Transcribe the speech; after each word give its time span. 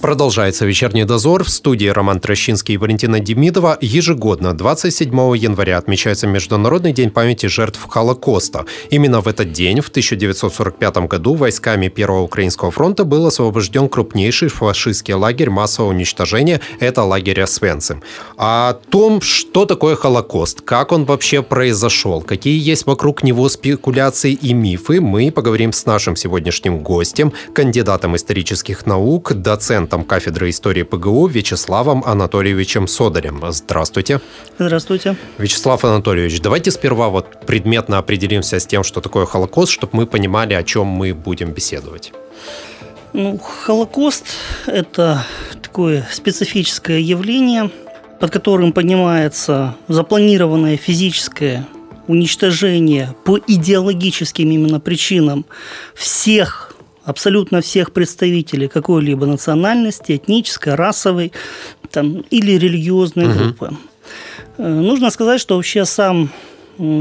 Продолжается 0.00 0.64
вечерний 0.64 1.02
дозор. 1.02 1.42
В 1.42 1.48
студии 1.48 1.88
Роман 1.88 2.20
Трощинский 2.20 2.74
и 2.74 2.76
Валентина 2.76 3.18
Демидова. 3.18 3.78
Ежегодно, 3.80 4.56
27 4.56 5.36
января, 5.36 5.76
отмечается 5.76 6.28
Международный 6.28 6.92
день 6.92 7.10
памяти 7.10 7.46
жертв 7.46 7.84
Холокоста. 7.88 8.64
Именно 8.90 9.22
в 9.22 9.26
этот 9.26 9.50
день, 9.50 9.80
в 9.80 9.88
1945 9.88 11.08
году, 11.08 11.34
войсками 11.34 11.88
Первого 11.88 12.22
Украинского 12.22 12.70
фронта 12.70 13.04
был 13.04 13.26
освобожден 13.26 13.88
крупнейший 13.88 14.50
фашистский 14.50 15.14
лагерь 15.14 15.50
массового 15.50 15.90
уничтожения. 15.90 16.60
Это 16.78 17.02
лагерь 17.02 17.40
Освенцим. 17.40 18.00
О 18.36 18.74
том, 18.74 19.20
что 19.20 19.66
такое 19.66 19.96
Холокост, 19.96 20.60
как 20.60 20.92
он 20.92 21.06
вообще 21.06 21.42
произошел, 21.42 22.20
какие 22.20 22.56
есть 22.56 22.86
вокруг 22.86 23.24
него 23.24 23.48
спекуляции 23.48 24.32
и 24.32 24.54
мифы, 24.54 25.00
мы 25.00 25.32
поговорим 25.32 25.72
с 25.72 25.86
нашим 25.86 26.14
сегодняшним 26.14 26.84
гостем, 26.84 27.32
кандидатом 27.52 28.14
исторических 28.14 28.86
наук, 28.86 29.32
доцентом 29.34 29.87
доцентом 29.88 30.04
кафедры 30.04 30.50
истории 30.50 30.82
ПГУ 30.82 31.28
Вячеславом 31.28 32.02
Анатольевичем 32.04 32.86
Содарем. 32.86 33.42
Здравствуйте. 33.50 34.20
Здравствуйте. 34.58 35.16
Вячеслав 35.38 35.84
Анатольевич, 35.84 36.40
давайте 36.40 36.70
сперва 36.70 37.08
вот 37.08 37.46
предметно 37.46 37.98
определимся 37.98 38.58
с 38.58 38.66
тем, 38.66 38.84
что 38.84 39.00
такое 39.00 39.24
Холокост, 39.24 39.72
чтобы 39.72 39.96
мы 39.96 40.06
понимали, 40.06 40.54
о 40.54 40.62
чем 40.62 40.86
мы 40.86 41.14
будем 41.14 41.52
беседовать. 41.52 42.12
Ну, 43.14 43.38
Холокост– 43.38 44.26
это 44.66 45.24
такое 45.62 46.06
специфическое 46.12 46.98
явление, 46.98 47.70
под 48.20 48.30
которым 48.30 48.72
понимается 48.72 49.74
запланированное 49.88 50.76
физическое 50.76 51.66
уничтожение 52.08 53.14
по 53.24 53.38
идеологическим 53.38 54.50
именно 54.50 54.80
причинам 54.80 55.44
всех 55.94 56.67
абсолютно 57.08 57.62
всех 57.62 57.92
представителей 57.92 58.68
какой-либо 58.68 59.24
национальности, 59.24 60.16
этнической, 60.16 60.74
расовой 60.74 61.32
там, 61.90 62.20
или 62.30 62.52
религиозной 62.52 63.28
угу. 63.28 63.34
группы. 63.34 63.76
Э, 64.58 64.68
нужно 64.68 65.10
сказать, 65.10 65.40
что 65.40 65.56
вообще 65.56 65.86
сам 65.86 66.30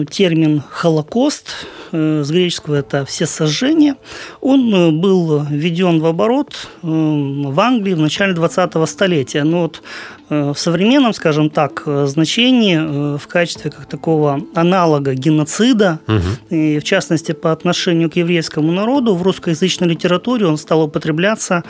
термин 0.10 0.64
«Холокост» 0.70 1.68
э, 1.92 2.24
с 2.24 2.32
греческого 2.32 2.76
это 2.76 3.06
все 3.06 3.26
сожжения, 3.26 3.96
он 4.42 4.74
э, 4.74 4.92
был 4.92 5.44
введен 5.44 6.00
в 6.00 6.06
оборот 6.06 6.68
в 6.82 7.60
Англии 7.60 7.94
в 7.94 8.00
начале 8.00 8.34
20-го 8.34 8.86
столетия. 8.86 9.44
Но 9.44 9.62
вот 9.64 9.82
в 10.30 10.56
современном, 10.56 11.14
скажем 11.14 11.50
так, 11.50 11.84
значении 11.86 13.18
в 13.18 13.28
качестве 13.28 13.72
как 13.72 13.86
такого 13.86 14.42
аналога 14.56 15.14
геноцида, 15.14 16.00
угу. 16.06 16.56
и 16.56 16.80
в 16.80 16.84
частности 16.84 17.32
по 17.32 17.54
отношению 17.54 18.10
к 18.10 18.18
еврейскому 18.18 18.74
народу, 18.74 19.16
в 19.16 19.22
русскоязычной 19.22 19.88
литературе 19.88 20.46
он 20.46 20.58
стал 20.58 20.82
употребляться 20.82 21.64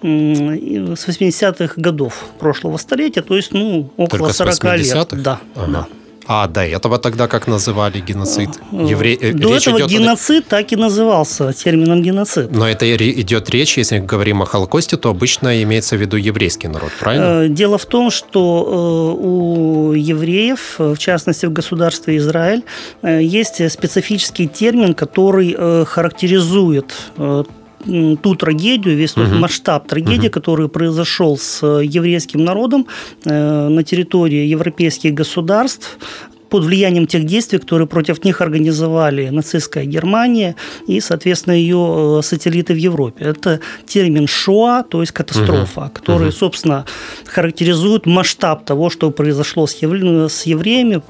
с 0.00 0.04
80-х 0.06 1.74
годов 1.76 2.24
прошлого 2.38 2.76
столетия, 2.76 3.22
то 3.22 3.34
есть 3.34 3.52
ну, 3.52 3.90
около 3.96 4.32
Только 4.32 4.34
40 4.34 4.64
лет. 4.78 5.08
Да, 5.22 5.40
ага. 5.56 5.72
да. 5.72 6.03
А 6.26 6.46
до 6.46 6.60
этого 6.60 6.98
тогда 6.98 7.28
как 7.28 7.46
называли 7.46 8.00
геноцид? 8.00 8.50
Евре... 8.72 9.14
Э, 9.14 9.32
до 9.32 9.48
речь 9.48 9.66
этого 9.66 9.78
идет 9.78 9.88
геноцид 9.88 10.46
так 10.48 10.72
и 10.72 10.76
назывался 10.76 11.52
термином 11.52 12.02
геноцид. 12.02 12.50
Но 12.50 12.66
это 12.68 12.84
идет 12.96 13.50
речь, 13.50 13.78
если 13.78 13.98
говорим 13.98 14.42
о 14.42 14.46
Холокосте, 14.46 14.96
то 14.96 15.10
обычно 15.10 15.62
имеется 15.62 15.96
в 15.96 16.00
виду 16.00 16.16
еврейский 16.16 16.68
народ, 16.68 16.90
правильно? 17.00 17.44
Э, 17.44 17.48
дело 17.48 17.78
в 17.78 17.86
том, 17.86 18.10
что 18.10 19.14
э, 19.20 19.26
у 19.26 19.92
евреев, 19.92 20.76
в 20.78 20.96
частности 20.98 21.46
в 21.46 21.52
государстве 21.52 22.16
Израиль, 22.16 22.64
есть 23.02 23.70
специфический 23.70 24.48
термин, 24.48 24.94
который 24.94 25.54
характеризует 25.84 26.92
ту 27.84 28.34
трагедию, 28.34 28.96
весь 28.96 29.12
тот 29.12 29.28
угу. 29.28 29.36
масштаб 29.36 29.86
трагедии, 29.86 30.28
угу. 30.28 30.34
который 30.34 30.68
произошел 30.68 31.36
с 31.36 31.66
еврейским 31.66 32.44
народом 32.44 32.86
э, 33.24 33.68
на 33.68 33.82
территории 33.82 34.46
европейских 34.46 35.14
государств 35.14 35.98
под 36.48 36.64
влиянием 36.64 37.06
тех 37.06 37.24
действий, 37.24 37.58
которые 37.58 37.86
против 37.88 38.24
них 38.24 38.40
организовали 38.40 39.28
нацистская 39.28 39.84
Германия 39.84 40.56
и, 40.86 41.00
соответственно, 41.00 41.54
ее 41.54 42.18
э, 42.18 42.22
сателлиты 42.22 42.74
в 42.74 42.76
Европе. 42.76 43.24
Это 43.24 43.60
термин 43.86 44.26
«шоа», 44.26 44.82
то 44.82 45.00
есть 45.00 45.12
катастрофа, 45.12 45.80
угу. 45.80 45.90
который, 45.90 46.28
угу. 46.28 46.36
собственно, 46.36 46.84
характеризует 47.26 48.06
масштаб 48.06 48.64
того, 48.64 48.90
что 48.90 49.10
произошло 49.10 49.66
с, 49.66 49.74
ев... 49.82 50.30
с 50.30 50.46
евреями, 50.46 51.02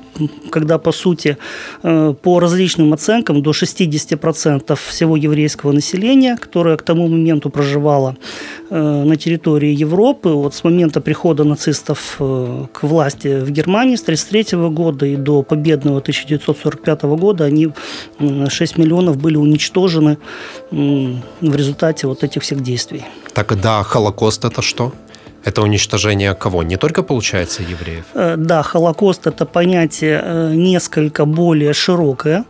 когда, 0.51 0.79
по 0.79 0.93
сути, 0.93 1.37
э, 1.83 2.15
по 2.23 2.41
различным 2.41 2.93
оценкам, 2.93 3.43
до 3.43 3.51
60% 3.51 4.79
всего 4.89 5.17
еврейского 5.17 5.73
населения, 5.73 6.37
которое 6.37 6.77
к 6.77 6.83
тому 6.83 7.09
моменту 7.09 7.51
проживало 7.51 8.17
э, 8.71 9.05
на 9.05 9.17
территории 9.17 9.73
Европы, 9.73 10.29
вот 10.29 10.55
с 10.55 10.65
момента 10.65 11.01
прихода 11.01 11.45
нацистов 11.45 12.17
к 12.19 12.83
власти 12.83 13.41
в 13.41 13.51
Германии 13.51 13.97
с 13.97 14.03
1933 14.03 14.59
года 14.69 15.07
и 15.07 15.17
до 15.17 15.34
до 15.35 15.43
победного 15.43 15.99
1945 15.99 17.03
года 17.03 17.45
они 17.45 17.71
6 18.49 18.79
миллионов 18.79 19.17
были 19.17 19.37
уничтожены 19.37 20.19
в 20.71 21.57
результате 21.57 22.07
вот 22.07 22.23
этих 22.23 22.43
всех 22.43 22.63
действий. 22.63 23.03
Так 23.33 23.61
да, 23.61 23.83
Холокост 23.83 24.45
это 24.45 24.63
что? 24.63 24.93
Это 25.45 25.63
уничтожение 25.63 26.35
кого? 26.35 26.63
Не 26.63 26.77
только, 26.77 27.03
получается, 27.03 27.63
евреев? 27.63 28.05
Э, 28.15 28.37
да, 28.37 28.63
Холокост– 28.63 29.27
это 29.27 29.45
понятие 29.45 30.21
э, 30.25 30.55
несколько 30.55 31.27
более 31.27 31.75
широкое, 31.75 32.45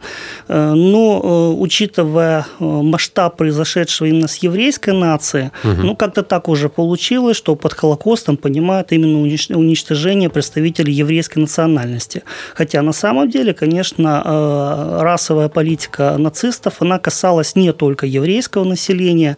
э, 0.48 0.72
но 0.74 1.58
учитывая 1.58 2.46
масштаб 2.60 3.36
произошедшего 3.36 4.06
именно 4.08 4.28
с 4.28 4.36
еврейской 4.36 4.90
нацией, 4.90 5.50
угу. 5.64 5.82
ну, 5.82 5.96
как-то 5.96 6.22
так 6.22 6.48
уже 6.48 6.68
получилось, 6.68 7.36
что 7.36 7.56
под 7.56 7.72
Холокостом 7.72 8.36
понимают 8.36 8.92
именно 8.92 9.18
уничтожение 9.56 10.28
представителей 10.28 10.92
еврейской 10.92 11.40
национальности. 11.40 12.22
Хотя 12.54 12.82
на 12.82 12.92
самом 12.92 13.28
деле, 13.28 13.54
конечно, 13.54 15.00
расовая 15.02 15.48
политика 15.48 16.16
нацистов, 16.18 16.74
она 16.80 16.98
касалась 16.98 17.56
не 17.56 17.72
только 17.72 18.06
еврейского 18.06 18.64
населения, 18.64 19.36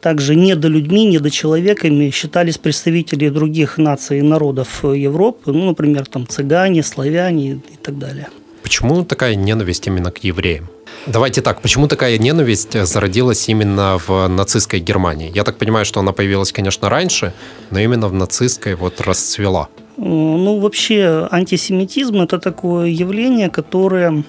также 0.00 0.34
недолюдьми, 0.34 1.06
недочеловеками 1.06 2.10
считались 2.10 2.58
представители 2.66 3.28
других 3.28 3.78
наций 3.78 4.18
и 4.18 4.22
народов 4.22 4.82
Европы, 4.82 5.52
ну, 5.52 5.66
например, 5.66 6.04
там 6.06 6.26
цыгане, 6.26 6.82
славяне 6.82 7.60
и 7.74 7.76
так 7.80 7.96
далее. 7.96 8.26
Почему 8.62 9.04
такая 9.04 9.36
ненависть 9.36 9.86
именно 9.86 10.10
к 10.10 10.24
евреям? 10.24 10.68
Давайте 11.06 11.42
так, 11.42 11.62
почему 11.62 11.86
такая 11.86 12.18
ненависть 12.18 12.72
зародилась 12.84 13.48
именно 13.48 13.98
в 14.08 14.26
нацистской 14.26 14.80
Германии? 14.80 15.30
Я 15.32 15.44
так 15.44 15.58
понимаю, 15.58 15.84
что 15.84 16.00
она 16.00 16.10
появилась, 16.10 16.50
конечно, 16.50 16.88
раньше, 16.88 17.32
но 17.70 17.78
именно 17.78 18.08
в 18.08 18.12
нацистской 18.12 18.74
вот 18.74 19.00
расцвела. 19.00 19.68
Ну, 19.98 20.58
вообще, 20.58 21.26
антисемитизм– 21.30 22.20
это 22.22 22.38
такое 22.38 22.88
явление, 22.88 23.48
которое 23.48 24.24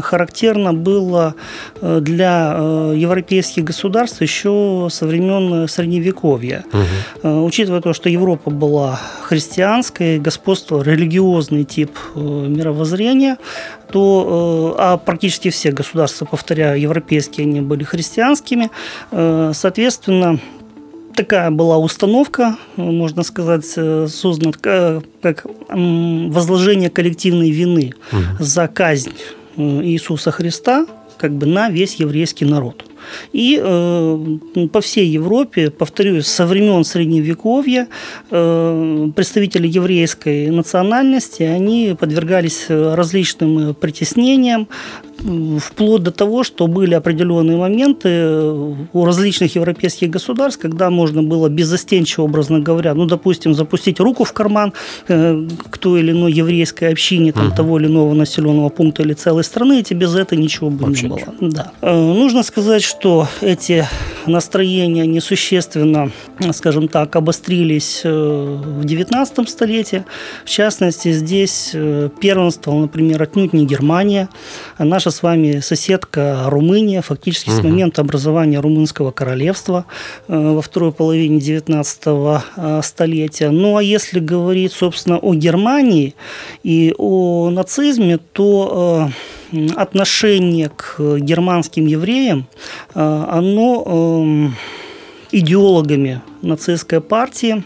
характерно 0.00 0.72
было 0.72 1.34
э, 1.80 2.00
для 2.00 2.54
э, 2.56 2.94
европейских 2.96 3.64
государств 3.64 4.22
еще 4.22 4.88
со 4.90 5.06
времен 5.06 5.68
Средневековья. 5.68 6.64
Угу. 7.22 7.44
Учитывая 7.44 7.82
то, 7.82 7.92
что 7.92 8.08
Европа 8.08 8.50
была 8.50 8.98
христианской, 9.22 10.18
господство 10.18 10.82
религиозный 10.82 11.64
тип 11.64 11.90
мировоззрения, 12.14 13.36
то 13.92 14.76
а 14.78 14.96
практически 14.96 15.50
все 15.50 15.70
государства, 15.72 16.24
повторяю, 16.24 16.80
европейские, 16.80 17.46
они 17.46 17.60
были 17.60 17.84
христианскими, 17.84 18.70
соответственно, 19.10 20.38
такая 21.14 21.50
была 21.50 21.78
установка, 21.78 22.56
можно 22.76 23.22
сказать, 23.22 23.72
э, 23.76 24.06
создана 24.08 24.52
как 25.22 25.46
возложение 25.68 26.90
коллективной 26.90 27.50
вины 27.50 27.94
угу. 28.12 28.22
за 28.38 28.68
казнь 28.68 29.12
э, 29.56 29.62
Иисуса 29.62 30.30
Христа 30.30 30.86
как 31.18 31.32
бы 31.32 31.46
на 31.46 31.68
весь 31.68 31.96
еврейский 31.96 32.46
народ. 32.46 32.89
И 33.32 33.60
э, 33.62 34.38
по 34.72 34.80
всей 34.80 35.06
Европе, 35.06 35.70
повторюсь, 35.70 36.26
со 36.26 36.46
времен 36.46 36.84
Средневековья 36.84 37.88
э, 38.30 39.10
представители 39.14 39.68
еврейской 39.68 40.50
национальности, 40.50 41.42
они 41.42 41.96
подвергались 41.98 42.66
различным 42.68 43.74
притеснениям, 43.74 44.68
вплоть 45.60 46.02
до 46.02 46.10
того, 46.10 46.44
что 46.44 46.66
были 46.66 46.94
определенные 46.94 47.56
моменты 47.56 48.42
у 48.92 49.04
различных 49.04 49.54
европейских 49.54 50.10
государств, 50.10 50.60
когда 50.60 50.90
можно 50.90 51.22
было 51.22 51.48
беззастенчиво, 51.48 52.24
образно 52.24 52.60
говоря, 52.60 52.94
ну, 52.94 53.06
допустим, 53.06 53.54
запустить 53.54 54.00
руку 54.00 54.24
в 54.24 54.32
карман 54.32 54.72
к 55.06 55.78
той 55.78 56.00
или 56.00 56.12
иной 56.12 56.32
еврейской 56.32 56.90
общине 56.90 57.32
там, 57.32 57.48
угу. 57.48 57.56
того 57.56 57.78
или 57.78 57.86
иного 57.86 58.14
населенного 58.14 58.68
пункта 58.68 59.02
или 59.02 59.12
целой 59.12 59.44
страны, 59.44 59.80
и 59.80 59.82
тебе 59.82 60.06
за 60.06 60.20
это 60.20 60.36
ничего 60.36 60.70
бы 60.70 60.86
Вообще 60.86 61.02
не 61.02 61.08
было. 61.08 61.18
Ничего. 61.18 61.34
Да. 61.50 61.72
Нужно 61.82 62.42
сказать, 62.42 62.82
что 62.90 63.28
эти 63.40 63.86
настроения 64.26 65.06
несущественно, 65.06 66.10
скажем 66.52 66.88
так, 66.88 67.14
обострились 67.14 68.02
в 68.02 68.84
XIX 68.84 69.46
столетии. 69.46 70.04
В 70.44 70.50
частности, 70.50 71.12
здесь 71.12 71.70
первенствовал, 72.20 72.80
например, 72.80 73.22
отнюдь 73.22 73.52
не 73.52 73.64
Германия, 73.64 74.28
а 74.76 74.84
наша 74.84 75.10
с 75.12 75.22
вами 75.22 75.60
соседка 75.60 76.46
Румыния, 76.46 77.00
фактически 77.00 77.50
угу. 77.50 77.58
с 77.58 77.62
момента 77.62 78.02
образования 78.02 78.58
Румынского 78.60 79.12
королевства 79.12 79.84
э, 80.26 80.36
во 80.36 80.60
второй 80.60 80.92
половине 80.92 81.38
XIX 81.38 82.42
э, 82.56 82.80
столетия. 82.82 83.50
Ну 83.50 83.76
а 83.76 83.82
если 83.82 84.18
говорить, 84.18 84.72
собственно, 84.72 85.18
о 85.18 85.34
Германии 85.34 86.14
и 86.64 86.92
о 86.98 87.50
нацизме, 87.50 88.18
то 88.32 89.08
э, 89.08 89.39
отношение 89.76 90.70
к 90.70 91.18
германским 91.18 91.86
евреям, 91.86 92.46
оно 92.94 93.84
эм, 93.86 94.56
идеологами 95.32 96.22
нацистской 96.42 97.00
партии, 97.00 97.62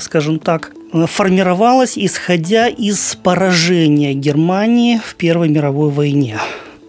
скажем 0.00 0.38
так, 0.38 0.72
формировалась 1.06 1.96
исходя 1.96 2.68
из 2.68 3.16
поражения 3.22 4.14
Германии 4.14 5.00
в 5.04 5.14
Первой 5.14 5.48
мировой 5.48 5.90
войне. 5.90 6.38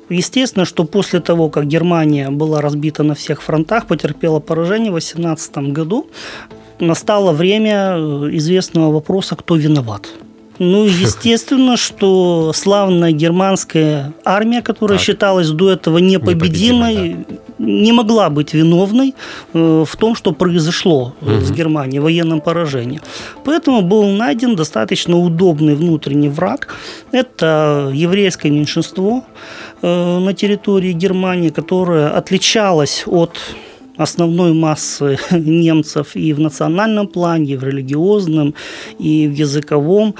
Естественно, 0.09 0.65
что 0.65 0.83
после 0.83 1.19
того, 1.21 1.49
как 1.49 1.67
Германия 1.67 2.29
была 2.29 2.61
разбита 2.61 3.03
на 3.03 3.15
всех 3.15 3.41
фронтах, 3.41 3.87
потерпела 3.87 4.39
поражение 4.39 4.91
в 4.91 4.95
18 4.95 5.57
году, 5.71 6.07
настало 6.79 7.31
время 7.31 7.95
известного 8.35 8.91
вопроса, 8.91 9.35
кто 9.35 9.55
виноват. 9.55 10.07
Ну, 10.63 10.85
естественно, 11.05 11.77
что 11.77 12.51
славная 12.53 13.11
германская 13.11 14.13
армия, 14.23 14.61
которая 14.61 14.97
так. 14.97 15.05
считалась 15.05 15.49
до 15.49 15.71
этого 15.71 15.97
непобедимой, 15.97 16.93
непобедимой 16.93 17.25
да. 17.57 17.65
не 17.65 17.91
могла 17.91 18.29
быть 18.29 18.53
виновной 18.53 19.13
э, 19.53 19.85
в 19.87 19.95
том, 19.97 20.15
что 20.15 20.31
произошло 20.31 21.13
угу. 21.21 21.41
с 21.41 21.51
Германией, 21.51 21.99
военном 21.99 22.41
поражении. 22.41 23.01
Поэтому 23.43 23.81
был 23.81 24.05
найден 24.05 24.55
достаточно 24.55 25.17
удобный 25.17 25.75
внутренний 25.75 26.29
враг. 26.29 26.75
Это 27.11 27.91
еврейское 27.93 28.49
меньшинство 28.49 29.25
э, 29.81 30.19
на 30.19 30.33
территории 30.33 30.93
Германии, 30.93 31.49
которое 31.49 32.09
отличалось 32.09 33.03
от 33.05 33.37
основной 33.97 34.53
массы 34.53 35.17
немцев 35.31 36.15
и 36.15 36.33
в 36.33 36.39
национальном 36.39 37.07
плане, 37.07 37.53
и 37.53 37.57
в 37.57 37.63
религиозном, 37.63 38.55
и 38.99 39.27
в 39.27 39.33
языковом. 39.33 40.15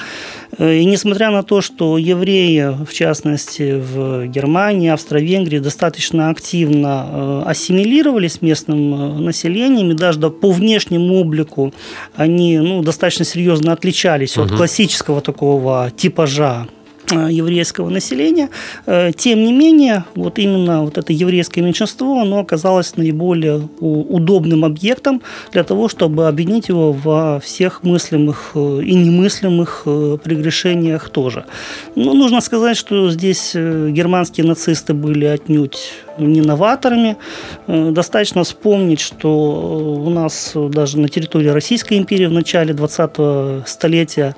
Э, 0.58 0.76
и 0.76 0.86
несмотря 0.86 1.32
на 1.32 1.44
то, 1.44 1.62
что 1.62 1.98
евреи, 1.98 2.76
в 2.86 2.94
частности 2.94 3.74
в 3.80 4.28
Германии, 4.28 4.90
Австро-Венгрии, 4.90 5.60
достаточно 5.60 6.30
активно 6.30 7.08
э, 7.10 7.44
ассимилировались 7.48 8.42
местным 8.42 8.94
э, 8.94 9.20
населением, 9.22 9.92
и 9.92 9.96
даже 9.96 10.20
по 10.30 10.52
внешнему 10.52 11.16
облику 11.16 11.74
они 12.16 12.60
ну, 12.60 12.84
достаточно 12.84 13.26
серьезно 13.26 13.74
отличались 13.74 14.38
угу. 14.38 14.46
от 14.46 14.52
классического 14.52 15.22
такого 15.22 15.92
типажа 15.96 16.68
еврейского 17.12 17.90
населения. 17.90 18.50
Э, 18.86 19.12
тем 19.16 19.44
не 19.44 19.54
менее, 19.54 20.06
вот 20.16 20.40
именно 20.40 20.84
вот 20.84 20.98
это 20.98 21.14
еврейское 21.14 21.62
меньшинство, 21.62 22.22
оно 22.22 22.40
оказалось 22.40 22.96
наиболее 22.98 23.70
удобным 23.80 24.66
объектом 24.66 25.22
для 25.52 25.64
того, 25.64 25.90
чтобы 25.90 26.28
обвинить 26.28 26.70
его 26.70 26.92
во 26.92 27.40
всех 27.40 27.84
мыслимых 27.84 28.52
э, 28.56 28.82
и 28.84 28.94
немыслимых 28.96 29.84
прегрешениях 30.24 31.10
тоже. 31.10 31.46
Но 31.96 32.14
нужно 32.14 32.42
сказать, 32.42 32.78
что 32.78 33.10
здесь 33.12 33.54
германские 33.54 34.46
нацисты 34.46 34.94
были 34.94 35.26
отнюдь 35.26 35.78
не 36.18 36.42
новаторами. 36.42 37.18
Достаточно 37.68 38.44
вспомнить, 38.44 39.00
что 39.00 40.04
у 40.06 40.10
нас 40.10 40.52
даже 40.54 41.00
на 41.00 41.10
территории 41.10 41.50
Российской 41.50 41.98
империи 41.98 42.26
в 42.26 42.32
начале 42.32 42.74
20-го 42.74 43.64
столетия 43.66 44.36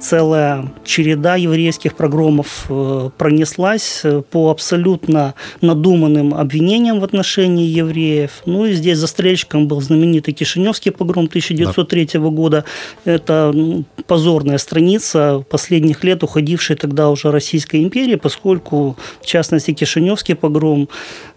целая 0.00 0.72
череда 0.84 1.36
еврейских 1.36 1.96
прогромов 1.96 2.66
э, 2.68 3.10
пронеслась 3.16 4.00
э, 4.04 4.22
по 4.30 4.50
абсолютно 4.50 5.34
надуманным 5.60 6.34
обвинениям 6.34 7.00
в 7.00 7.04
отношении 7.04 7.66
евреев. 7.66 8.42
Ну 8.46 8.66
и 8.66 8.72
здесь 8.72 8.98
застрельщиком 8.98 9.66
был 9.66 9.80
знаменитый 9.80 10.34
Кишиневский 10.34 10.92
погром 10.92 11.26
1903 11.26 12.10
да. 12.12 12.18
года. 12.20 12.64
Это 13.04 13.54
позорная 14.06 14.58
страница 14.58 15.44
последних 15.50 16.04
лет 16.04 16.22
уходившей 16.22 16.76
тогда 16.76 17.10
уже 17.10 17.30
Российской 17.30 17.82
империи, 17.82 18.16
поскольку, 18.16 18.96
в 19.20 19.26
частности, 19.26 19.72
Кишиневский 19.72 20.34
погром 20.34 20.88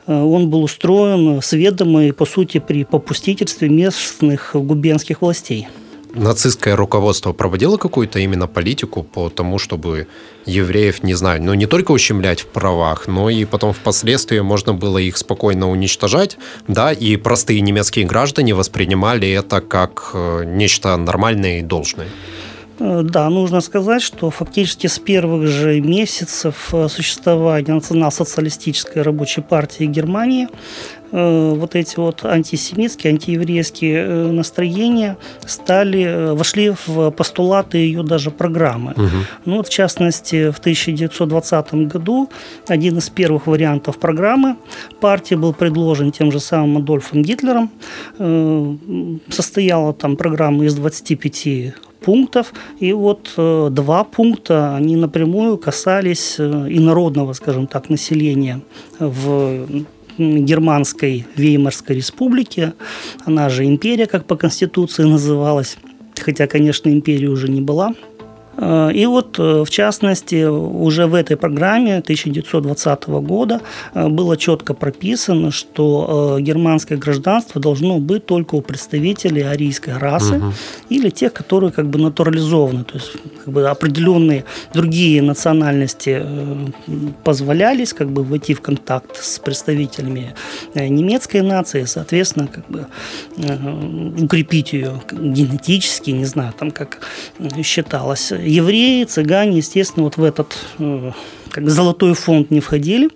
э, 0.05 0.13
он 0.13 0.49
был 0.49 0.63
устроен 0.63 1.41
с 1.41 1.53
ведомой, 1.53 2.13
по 2.13 2.25
сути, 2.25 2.59
при 2.59 2.83
попустительстве 2.83 3.69
местных 3.69 4.51
губернских 4.53 5.21
властей 5.21 5.67
нацистское 6.13 6.75
руководство 6.75 7.33
проводило 7.33 7.77
какую-то 7.77 8.19
именно 8.19 8.47
политику 8.47 9.03
по 9.03 9.29
тому, 9.29 9.59
чтобы 9.59 10.07
евреев, 10.45 11.03
не 11.03 11.13
знаю, 11.13 11.41
ну 11.43 11.53
не 11.53 11.65
только 11.65 11.91
ущемлять 11.91 12.41
в 12.41 12.47
правах, 12.47 13.07
но 13.07 13.29
и 13.29 13.45
потом 13.45 13.73
впоследствии 13.73 14.39
можно 14.39 14.73
было 14.73 14.97
их 14.97 15.17
спокойно 15.17 15.69
уничтожать, 15.69 16.37
да, 16.67 16.91
и 16.91 17.15
простые 17.17 17.61
немецкие 17.61 18.05
граждане 18.05 18.53
воспринимали 18.53 19.29
это 19.29 19.61
как 19.61 20.11
э, 20.13 20.43
нечто 20.45 20.97
нормальное 20.97 21.59
и 21.59 21.61
должное. 21.61 22.07
Э, 22.81 23.03
да, 23.03 23.29
нужно 23.29 23.61
сказать, 23.61 24.01
что 24.01 24.29
фактически 24.31 24.87
с 24.87 24.97
первых 24.97 25.47
же 25.47 25.79
месяцев 25.81 26.73
э, 26.73 26.87
существования 26.89 27.73
национал-социалистической 27.73 29.03
рабочей 29.03 29.41
партии 29.41 29.83
Германии 29.83 30.47
э, 31.11 31.53
вот 31.55 31.75
эти 31.75 31.97
вот 31.97 32.25
антисемитские, 32.25 33.13
антиеврейские 33.13 34.31
настроения 34.31 35.17
стали, 35.45 36.33
вошли 36.33 36.73
в 36.87 37.11
постулаты 37.11 37.77
ее 37.77 38.01
даже 38.01 38.31
программы. 38.31 38.91
Угу. 38.91 39.17
Ну, 39.45 39.57
вот, 39.57 39.67
в 39.67 39.69
частности, 39.69 40.49
в 40.49 40.57
1920 40.57 41.73
году 41.87 42.29
один 42.67 42.97
из 42.97 43.09
первых 43.09 43.45
вариантов 43.45 43.99
программы 43.99 44.55
партии 44.99 45.35
был 45.35 45.53
предложен 45.53 46.11
тем 46.11 46.31
же 46.31 46.39
самым 46.39 46.77
Адольфом 46.77 47.21
Гитлером. 47.21 47.69
Состояла 49.29 49.93
там 49.93 50.15
программа 50.15 50.65
из 50.65 50.73
25 50.75 51.75
пунктов. 52.01 52.53
И 52.79 52.93
вот 52.93 53.33
э, 53.37 53.69
два 53.71 54.03
пункта, 54.03 54.75
они 54.75 54.95
напрямую 54.95 55.57
касались 55.57 56.35
э, 56.37 56.43
инородного, 56.69 57.33
скажем 57.33 57.67
так, 57.67 57.89
населения 57.89 58.61
в 58.99 59.67
германской 60.17 61.25
Веймарской 61.35 61.95
республике. 61.95 62.73
Она 63.25 63.49
же 63.49 63.65
империя, 63.65 64.07
как 64.07 64.25
по 64.25 64.35
Конституции 64.35 65.03
называлась. 65.03 65.77
Хотя, 66.19 66.47
конечно, 66.47 66.89
империя 66.89 67.29
уже 67.29 67.47
не 67.47 67.61
была. 67.61 67.93
Э, 68.57 68.91
и 68.93 69.05
вот, 69.05 69.39
э, 69.39 69.63
в 69.65 69.69
частности, 69.69 70.45
уже 70.45 71.07
в 71.07 71.15
этой 71.15 71.37
программе 71.37 71.97
1920 71.97 73.07
года 73.21 73.61
э, 73.93 74.07
было 74.07 74.37
четко 74.37 74.73
прописано, 74.73 75.51
что 75.51 76.37
германское 76.39 76.97
гражданство 76.97 77.61
должно 77.61 77.99
быть 77.99 78.25
только 78.25 78.55
у 78.55 78.61
представителей 78.61 79.41
арийской 79.41 79.97
расы 79.97 80.37
угу. 80.37 80.53
или 80.89 81.09
тех, 81.09 81.33
которые 81.33 81.71
как 81.71 81.87
бы 81.87 81.99
натурализованы, 81.99 82.83
то 82.83 82.95
есть 82.95 83.11
как 83.43 83.53
бы 83.53 83.69
определенные 83.69 84.43
другие 84.73 85.21
национальности 85.21 86.23
позволялись 87.23 87.93
как 87.93 88.09
бы 88.09 88.23
войти 88.23 88.53
в 88.53 88.61
контакт 88.61 89.17
с 89.17 89.39
представителями 89.39 90.33
немецкой 90.75 91.41
нации, 91.41 91.85
соответственно, 91.85 92.47
как 92.47 92.67
бы 92.67 92.87
укрепить 94.23 94.73
ее 94.73 95.01
генетически, 95.11 96.11
не 96.11 96.25
знаю, 96.25 96.53
там 96.57 96.71
как 96.71 96.99
считалось 97.63 98.31
евреи, 98.43 99.03
цыгане, 99.03 99.57
естественно, 99.57 100.03
вот 100.03 100.17
в 100.17 100.23
этот 100.23 100.55
э, 100.79 101.11
как 101.51 101.69
золотой 101.69 102.13
фонд 102.13 102.51
не 102.51 102.59
входили. 102.59 103.09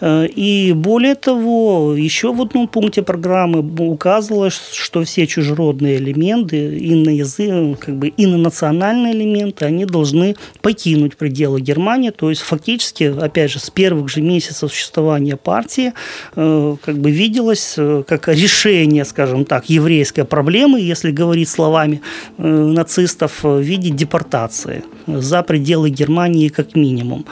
Э, 0.00 0.26
и 0.26 0.72
более 0.72 1.14
того, 1.14 1.94
еще 1.96 2.32
в 2.32 2.40
одном 2.40 2.68
пункте 2.68 3.02
программы 3.02 3.60
указывалось, 3.86 4.60
что 4.72 5.02
все 5.04 5.26
чужеродные 5.26 5.96
элементы, 5.96 6.78
иноязы, 6.78 7.76
как 7.78 7.96
бы 7.96 8.12
инонациональные 8.16 9.12
элементы, 9.12 9.64
они 9.64 9.84
должны 9.84 10.36
покинуть 10.62 11.16
пределы 11.16 11.60
Германии. 11.60 12.10
То 12.10 12.30
есть 12.30 12.42
фактически, 12.42 13.04
опять 13.04 13.50
же, 13.50 13.58
с 13.58 13.70
первых 13.70 14.08
же 14.08 14.22
месяцев 14.22 14.70
существования 14.70 15.36
партии 15.36 15.92
э, 16.36 16.76
как 16.84 16.98
бы 16.98 17.10
виделось 17.10 17.74
э, 17.76 18.02
как 18.06 18.28
решение, 18.28 19.04
скажем 19.04 19.44
так, 19.44 19.68
еврейской 19.68 20.24
проблемы, 20.24 20.80
если 20.80 21.10
говорить 21.10 21.48
словами 21.48 22.00
нацистов, 22.38 23.42
в 23.42 23.60
виде 23.60 23.90
депортации 23.90 24.84
за 25.06 25.42
пределы 25.42 25.90
Германии 25.90 26.48
как 26.48 26.76
минимум. 26.76 27.24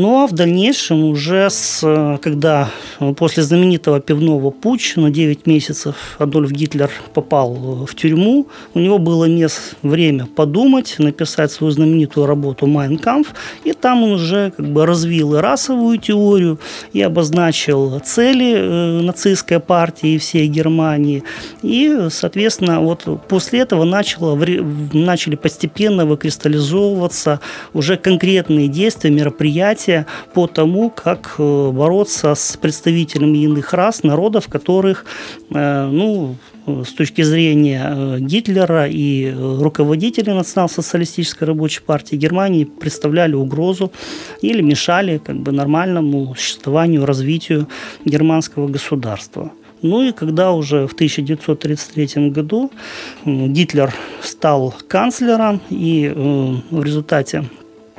Ну 0.00 0.22
а 0.22 0.28
в 0.28 0.32
дальнейшем 0.32 1.02
уже 1.02 1.50
с, 1.50 1.80
когда 2.22 2.70
после 3.16 3.42
знаменитого 3.42 3.98
пивного 3.98 4.52
путча 4.52 5.00
на 5.00 5.10
9 5.10 5.44
месяцев 5.48 6.14
Адольф 6.18 6.52
Гитлер 6.52 6.88
попал 7.14 7.84
в 7.84 7.92
тюрьму, 7.96 8.46
у 8.74 8.78
него 8.78 8.98
было 8.98 9.24
мест, 9.24 9.74
время 9.82 10.26
подумать, 10.26 10.94
написать 10.98 11.50
свою 11.50 11.72
знаменитую 11.72 12.26
работу 12.26 12.68
«Майн 12.68 12.96
Кампф», 12.96 13.34
и 13.64 13.72
там 13.72 14.04
он 14.04 14.12
уже 14.12 14.52
как 14.56 14.68
бы 14.68 14.86
развил 14.86 15.34
и 15.34 15.40
расовую 15.40 15.98
теорию, 15.98 16.60
и 16.92 17.02
обозначил 17.02 17.98
цели 17.98 18.54
э, 18.54 19.00
нацистской 19.00 19.58
партии 19.58 20.10
и 20.10 20.18
всей 20.18 20.46
Германии. 20.46 21.24
И, 21.64 22.06
соответственно, 22.10 22.82
вот 22.82 23.04
после 23.26 23.58
этого 23.58 23.82
начало, 23.82 24.38
начали 24.92 25.34
постепенно 25.34 26.06
выкристаллизовываться 26.06 27.40
уже 27.74 27.96
конкретные 27.96 28.68
действия, 28.68 29.10
мероприятия 29.10 29.87
по 30.34 30.46
тому, 30.46 30.90
как 30.90 31.34
э, 31.38 31.70
бороться 31.70 32.34
с 32.34 32.56
представителями 32.56 33.38
иных 33.38 33.72
рас, 33.72 34.02
народов, 34.02 34.48
которых, 34.48 35.04
э, 35.50 35.88
ну, 35.90 36.36
с 36.66 36.92
точки 36.92 37.22
зрения 37.22 38.18
Гитлера 38.18 38.86
и 38.86 39.32
руководителей 39.32 40.34
национал-социалистической 40.34 41.48
рабочей 41.48 41.80
партии 41.80 42.16
Германии 42.16 42.64
представляли 42.64 43.34
угрозу 43.34 43.90
или 44.42 44.60
мешали 44.60 45.18
как 45.18 45.36
бы 45.36 45.52
нормальному 45.52 46.34
существованию, 46.34 47.06
развитию 47.06 47.68
германского 48.04 48.68
государства. 48.68 49.50
Ну 49.82 50.02
и 50.02 50.12
когда 50.12 50.52
уже 50.52 50.86
в 50.86 50.92
1933 50.92 52.30
году 52.30 52.70
Гитлер 53.24 53.94
стал 54.22 54.74
канцлером, 54.88 55.60
и 55.70 56.12
э, 56.14 56.54
в 56.70 56.82
результате 56.82 57.44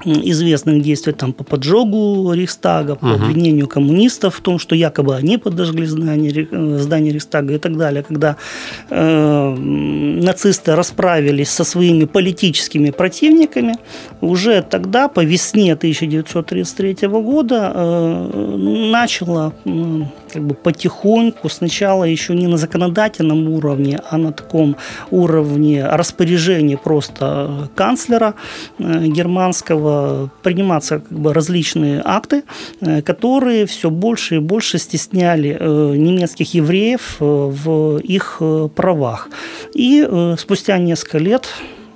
известных 0.05 0.81
действий 0.81 1.13
там, 1.13 1.33
по 1.33 1.43
поджогу 1.43 2.31
Рейхстага, 2.33 2.95
по 2.95 3.05
угу. 3.05 3.15
обвинению 3.15 3.67
коммунистов 3.67 4.35
в 4.35 4.41
том, 4.41 4.59
что 4.59 4.75
якобы 4.75 5.15
они 5.15 5.37
подожгли 5.37 5.85
здание, 5.85 6.47
э, 6.51 6.77
здание 6.79 7.11
Рейхстага 7.11 7.53
и 7.53 7.57
так 7.57 7.77
далее, 7.77 8.03
когда 8.03 8.35
э, 8.89 9.55
нацисты 9.55 10.75
расправились 10.75 11.49
со 11.49 11.63
своими 11.63 12.05
политическими 12.05 12.91
противниками, 12.91 13.75
уже 14.21 14.61
тогда, 14.61 15.07
по 15.07 15.23
весне 15.23 15.73
1933 15.73 17.07
года, 17.07 17.71
э, 17.73 18.55
начало 18.91 19.53
э, 19.65 20.03
как 20.29 20.43
бы 20.43 20.55
потихоньку, 20.55 21.49
сначала 21.49 22.03
еще 22.03 22.35
не 22.35 22.47
на 22.47 22.57
законодательном 22.57 23.49
уровне, 23.49 23.99
а 24.09 24.17
на 24.17 24.31
таком 24.31 24.75
уровне 25.11 25.85
распоряжения 25.85 26.77
просто 26.77 27.69
канцлера 27.75 28.33
э, 28.77 29.07
германского 29.07 30.29
приниматься 30.43 30.99
как 30.99 31.19
бы 31.19 31.33
различные 31.33 32.01
акты, 32.03 32.43
э, 32.81 33.01
которые 33.01 33.65
все 33.65 33.89
больше 33.89 34.35
и 34.35 34.39
больше 34.39 34.77
стесняли 34.77 35.57
э, 35.59 35.93
немецких 35.95 36.53
евреев 36.53 37.17
в 37.19 37.97
их 37.97 38.41
правах. 38.75 39.29
И 39.73 40.07
спустя 40.37 40.77
несколько 40.77 41.17
лет 41.17 41.49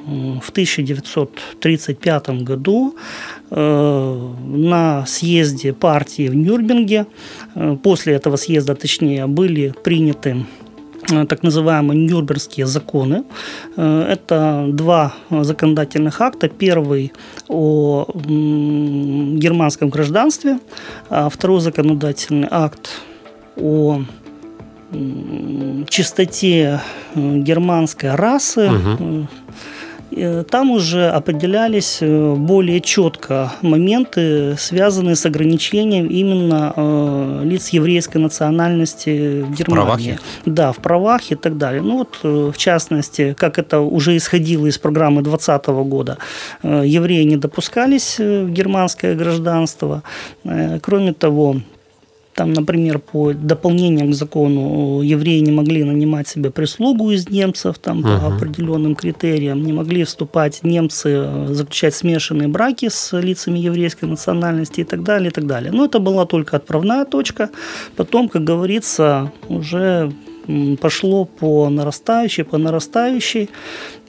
в 0.05 0.49
1935 0.49 2.29
году 2.43 2.95
на 3.49 5.05
съезде 5.05 5.73
партии 5.73 6.27
в 6.27 6.35
Нюрнберге 6.35 7.07
Э, 7.55 7.77
после 7.81 8.13
этого 8.13 8.35
съезда, 8.35 8.75
точнее, 8.75 9.27
были 9.27 9.73
приняты 9.83 10.45
э, 11.11 11.25
так 11.25 11.43
называемые 11.43 11.99
Нюрнбергские 11.99 12.65
законы. 12.65 13.23
Э, 13.77 14.07
это 14.09 14.65
два 14.69 15.13
законодательных 15.29 16.21
акта. 16.21 16.49
Первый 16.49 17.13
о 17.47 18.05
германском 18.15 19.89
гражданстве, 19.89 20.59
а 21.09 21.29
второй 21.29 21.61
законодательный 21.61 22.47
акт 22.49 22.89
о 23.55 24.01
чистоте 25.89 26.81
германской 27.15 28.13
расы, 28.13 28.69
угу. 28.69 29.27
Э, 30.15 30.43
там 30.49 30.71
уже 30.71 31.09
определялись 31.09 31.99
э, 32.01 32.35
более 32.35 32.81
четко 32.81 33.53
моменты, 33.61 34.55
связанные 34.57 35.15
с 35.15 35.25
ограничением 35.25 36.07
именно 36.07 36.73
э, 36.75 37.41
лиц 37.45 37.69
еврейской 37.69 38.17
национальности 38.17 39.41
в 39.41 39.53
Германии. 39.53 39.63
В 39.63 39.65
правах? 39.65 39.99
Да, 40.45 40.71
в 40.71 40.77
правах 40.77 41.31
и 41.31 41.35
так 41.35 41.57
далее. 41.57 41.81
Ну 41.81 41.97
вот, 41.97 42.19
в 42.23 42.57
частности, 42.57 43.35
как 43.37 43.59
это 43.59 43.79
уже 43.79 44.15
исходило 44.17 44.67
из 44.67 44.77
программы 44.77 45.21
2020 45.21 45.67
года, 45.87 46.17
евреи 46.63 47.23
не 47.23 47.37
допускались 47.37 48.19
в 48.19 48.49
германское 48.49 49.15
гражданство. 49.15 50.03
Кроме 50.81 51.13
того, 51.13 51.57
там, 52.33 52.53
например, 52.53 52.99
по 52.99 53.33
дополнениям 53.33 54.11
к 54.11 54.15
закону 54.15 55.01
евреи 55.01 55.39
не 55.39 55.51
могли 55.51 55.83
нанимать 55.83 56.27
себе 56.27 56.49
прислугу 56.49 57.11
из 57.11 57.29
немцев 57.29 57.77
там, 57.79 57.99
угу. 57.99 58.07
по 58.07 58.27
определенным 58.35 58.95
критериям, 58.95 59.63
не 59.63 59.73
могли 59.73 60.03
вступать 60.03 60.63
немцы, 60.63 61.47
заключать 61.49 61.95
смешанные 61.95 62.47
браки 62.47 62.89
с 62.89 63.17
лицами 63.19 63.59
еврейской 63.59 64.05
национальности 64.05 64.81
и 64.81 64.83
так 64.83 65.03
далее, 65.03 65.29
и 65.29 65.33
так 65.33 65.45
далее. 65.45 65.71
Но 65.71 65.85
это 65.85 65.99
была 65.99 66.25
только 66.25 66.57
отправная 66.57 67.05
точка. 67.05 67.49
Потом, 67.95 68.29
как 68.29 68.43
говорится, 68.43 69.31
уже 69.49 70.11
пошло 70.81 71.25
по 71.25 71.69
нарастающей, 71.69 72.43
по 72.43 72.57
нарастающей, 72.57 73.49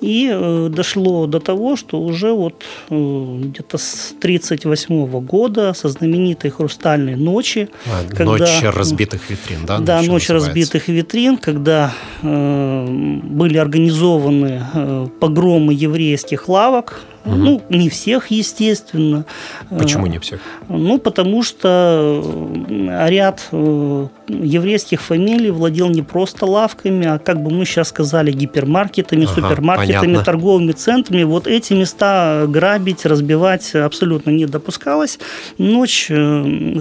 и 0.01 0.31
э, 0.33 0.69
дошло 0.71 1.27
до 1.27 1.41
того, 1.41 1.77
что 1.77 2.01
уже 2.01 2.33
вот 2.33 2.65
э, 2.91 3.39
где-то 3.45 3.79
с 3.79 4.15
1938 4.19 5.21
года, 5.21 5.73
со 5.75 5.89
знаменитой 5.89 6.51
«Хрустальной 6.51 7.17
ночи», 7.17 7.69
а, 7.87 8.05
когда, 8.09 8.25
«Ночь 8.25 8.63
разбитых 8.63 9.31
витрин», 9.31 9.67
да? 9.67 9.79
Да, 9.79 10.03
«Ночь 10.03 10.29
называется? 10.29 10.35
разбитых 10.35 10.89
витрин», 10.89 11.37
когда 11.37 11.95
э, 12.23 12.87
были 13.23 13.57
организованы 13.57 14.63
э, 14.75 15.07
погромы 15.21 15.73
еврейских 15.73 16.49
лавок, 16.49 17.01
Угу. 17.25 17.35
Ну, 17.37 17.63
не 17.71 17.89
всех, 17.89 18.31
естественно. 18.31 19.25
Почему 19.71 20.07
не 20.07 20.19
всех? 20.19 20.41
Ну, 20.69 20.99
потому 20.99 21.43
что 21.43 22.23
э, 22.23 23.09
ряд 23.09 23.49
э, 23.51 24.07
еврейских 24.29 25.01
фамилий 25.01 25.51
владел 25.51 25.89
не 25.89 26.03
просто 26.03 26.45
лавками, 26.45 27.07
а, 27.07 27.19
как 27.19 27.43
бы 27.43 27.51
мы 27.51 27.65
сейчас 27.65 27.89
сказали, 27.89 28.31
гипермаркетами, 28.31 29.25
ага, 29.25 29.35
супермаркетами, 29.35 30.01
понятно. 30.01 30.25
торговыми 30.25 30.73
центрами. 30.73 31.23
Вот 31.23 31.47
эти 31.47 31.73
места 31.73 32.45
грабить, 32.47 33.07
разбивать 33.07 33.75
абсолютно 33.75 34.31
не 34.31 34.45
допускалось. 34.45 35.19
Ночь, 35.57 36.09
э, 36.11 36.81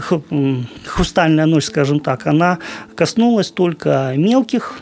хрустальная 0.86 1.46
ночь, 1.46 1.66
скажем 1.66 2.02
так, 2.02 2.28
она 2.28 2.60
коснулась 2.96 3.50
только 3.50 4.14
мелких 4.18 4.80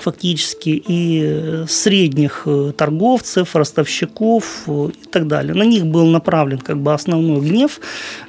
фактически 0.00 0.82
и 0.88 1.64
средних 1.68 2.42
э, 2.46 2.72
торговцев, 2.76 3.56
ростовщиков 3.56 4.62
э, 4.66 4.88
и 5.02 5.06
так 5.06 5.26
далее. 5.26 5.54
На 5.54 5.64
них 5.64 5.84
был 5.86 6.06
направлен 6.06 6.58
как 6.58 6.78
бы 6.78 6.94
основной 6.94 7.40
гнев, 7.40 7.80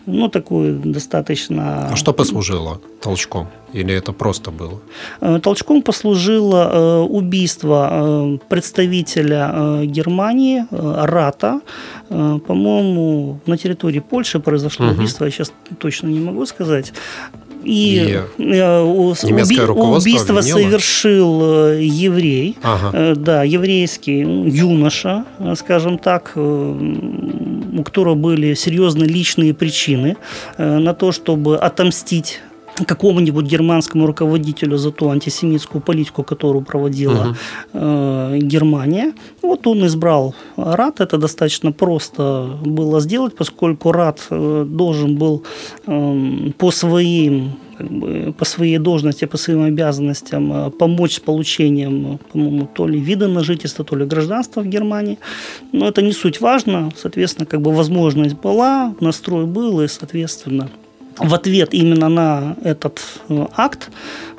ну, 0.06 0.30
такой 0.30 0.74
достаточно... 0.74 1.90
А 1.92 1.96
что 1.96 2.14
послужило 2.14 2.82
толчком? 3.02 3.48
Или 3.74 3.94
это 3.94 4.14
просто 4.14 4.52
было? 4.52 4.80
Э, 5.22 5.40
толчком 5.40 5.82
послужило 5.82 7.06
убийство 7.10 8.40
представителя 8.50 9.84
Германии, 9.84 10.66
Рата. 10.72 11.62
По-моему, 12.10 13.40
на 13.46 13.58
территории 13.58 14.00
Польши 14.00 14.40
произошло 14.40 14.86
угу. 14.86 14.96
убийство, 14.96 15.26
я 15.26 15.32
сейчас 15.32 15.52
точно 15.80 16.08
не 16.08 16.20
могу 16.20 16.46
сказать. 16.46 16.94
И, 17.64 18.20
и 18.38 18.44
э, 18.44 18.82
уби- 18.82 19.62
убийство 19.62 20.38
обвинило? 20.40 20.60
совершил 20.60 21.42
э, 21.44 21.84
еврей, 21.84 22.58
ага. 22.62 22.92
Э, 22.94 23.16
да, 23.16 23.44
еврейский 23.44 24.20
юноша, 24.20 25.26
скажем 25.56 25.98
так, 25.98 26.34
у 26.36 27.84
которого 27.84 28.16
были 28.16 28.54
серьезные 28.54 29.08
личные 29.08 29.54
причины 29.54 30.18
на 30.58 30.94
то, 30.94 31.12
чтобы 31.12 31.58
отомстить 31.58 32.40
какому-нибудь 32.88 33.46
германскому 33.46 34.08
руководителю 34.08 34.78
за 34.78 34.92
ту 34.92 35.10
антисемитскую 35.10 35.82
политику, 35.82 36.24
которую 36.24 36.64
проводила 36.64 37.30
угу. 37.30 37.36
э, 37.74 38.40
Германия. 38.42 39.14
Вот 39.42 39.68
он 39.68 39.86
избрал 39.86 40.36
РАД. 40.58 41.02
Это 41.02 41.18
достаточно 41.18 41.72
просто 41.72 42.58
было 42.66 43.00
сделать, 43.00 43.36
поскольку 43.36 43.92
РАД 43.92 44.28
э, 44.30 44.66
должен 44.68 45.18
был 45.18 45.44
э, 45.88 46.52
по 46.58 46.72
своим 46.72 47.52
как 47.78 47.92
бы, 47.92 48.34
по 48.38 48.46
своей 48.46 48.78
должности, 48.78 49.26
по 49.26 49.38
своим 49.38 49.64
обязанностям 49.64 50.54
э, 50.54 50.72
помочь 50.72 51.16
с 51.16 51.20
получением, 51.20 52.20
по-моему, 52.32 52.68
то 52.74 52.88
ли 52.88 53.00
вида 53.00 53.28
на 53.28 53.44
жительство, 53.44 53.86
то 53.86 53.96
ли 53.96 54.06
гражданства 54.06 54.62
в 54.62 54.68
Германии. 54.68 55.18
Но 55.72 55.88
это 55.88 56.02
не 56.02 56.14
суть 56.14 56.42
важно. 56.42 56.92
Соответственно, 56.96 57.46
как 57.46 57.62
бы 57.62 57.72
возможность 57.72 58.36
была, 58.36 58.96
настрой 59.00 59.46
был, 59.46 59.82
и, 59.82 59.88
соответственно, 59.88 60.70
в 61.18 61.34
ответ 61.34 61.74
именно 61.74 62.10
на 62.10 62.56
этот 62.64 63.02
э, 63.30 63.46
акт 63.56 63.90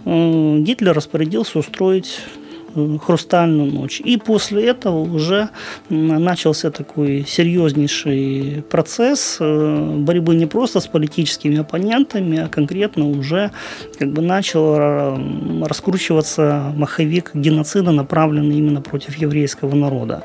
э, 0.05 0.59
Гитлер 0.59 0.95
распорядился 0.95 1.59
устроить 1.59 2.21
хрустальную 3.05 3.73
ночь. 3.73 4.01
И 4.01 4.17
после 4.17 4.67
этого 4.67 4.99
уже 4.99 5.51
начался 5.89 6.71
такой 6.71 7.25
серьезнейший 7.27 8.65
процесс 8.69 9.37
борьбы 9.39 10.35
не 10.35 10.47
просто 10.47 10.81
с 10.81 10.87
политическими 10.87 11.59
оппонентами, 11.59 12.39
а 12.39 12.49
конкретно 12.49 13.09
уже 13.09 13.51
как 13.99 14.13
бы 14.13 14.23
начал 14.23 15.17
раскручиваться 15.65 16.73
маховик 16.75 17.31
геноцида, 17.35 17.93
направленный 17.93 18.59
именно 18.59 18.81
против 18.81 19.17
еврейского 19.17 19.75
народа. 19.75 20.25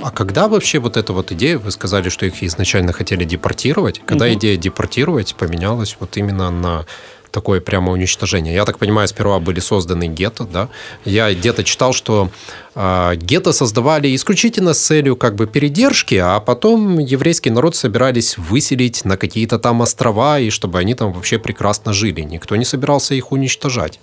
А 0.00 0.10
когда 0.10 0.48
вообще 0.48 0.78
вот 0.78 0.96
эта 0.96 1.12
вот 1.12 1.32
идея, 1.32 1.58
вы 1.58 1.70
сказали, 1.70 2.08
что 2.08 2.26
их 2.26 2.42
изначально 2.42 2.92
хотели 2.92 3.24
депортировать, 3.24 4.00
когда 4.04 4.26
угу. 4.26 4.34
идея 4.34 4.56
депортировать 4.56 5.34
поменялась 5.34 5.96
вот 6.00 6.16
именно 6.16 6.50
на 6.50 6.86
такое 7.32 7.60
прямо 7.60 7.90
уничтожение. 7.92 8.54
Я 8.54 8.64
так 8.64 8.78
понимаю, 8.78 9.08
сперва 9.08 9.40
были 9.40 9.58
созданы 9.58 10.06
гетто, 10.06 10.44
да? 10.44 10.68
Я 11.04 11.32
где-то 11.34 11.64
читал, 11.64 11.92
что 11.92 12.30
э, 12.74 13.16
гетто 13.16 13.52
создавали 13.52 14.14
исключительно 14.14 14.74
с 14.74 14.80
целью 14.80 15.16
как 15.16 15.34
бы 15.34 15.46
передержки, 15.46 16.14
а 16.14 16.38
потом 16.40 16.98
еврейский 16.98 17.50
народ 17.50 17.74
собирались 17.74 18.38
выселить 18.38 19.04
на 19.04 19.16
какие-то 19.16 19.58
там 19.58 19.80
острова, 19.80 20.38
и 20.38 20.50
чтобы 20.50 20.78
они 20.78 20.94
там 20.94 21.12
вообще 21.12 21.38
прекрасно 21.38 21.92
жили. 21.92 22.20
Никто 22.20 22.54
не 22.54 22.64
собирался 22.64 23.14
их 23.14 23.32
уничтожать. 23.32 23.98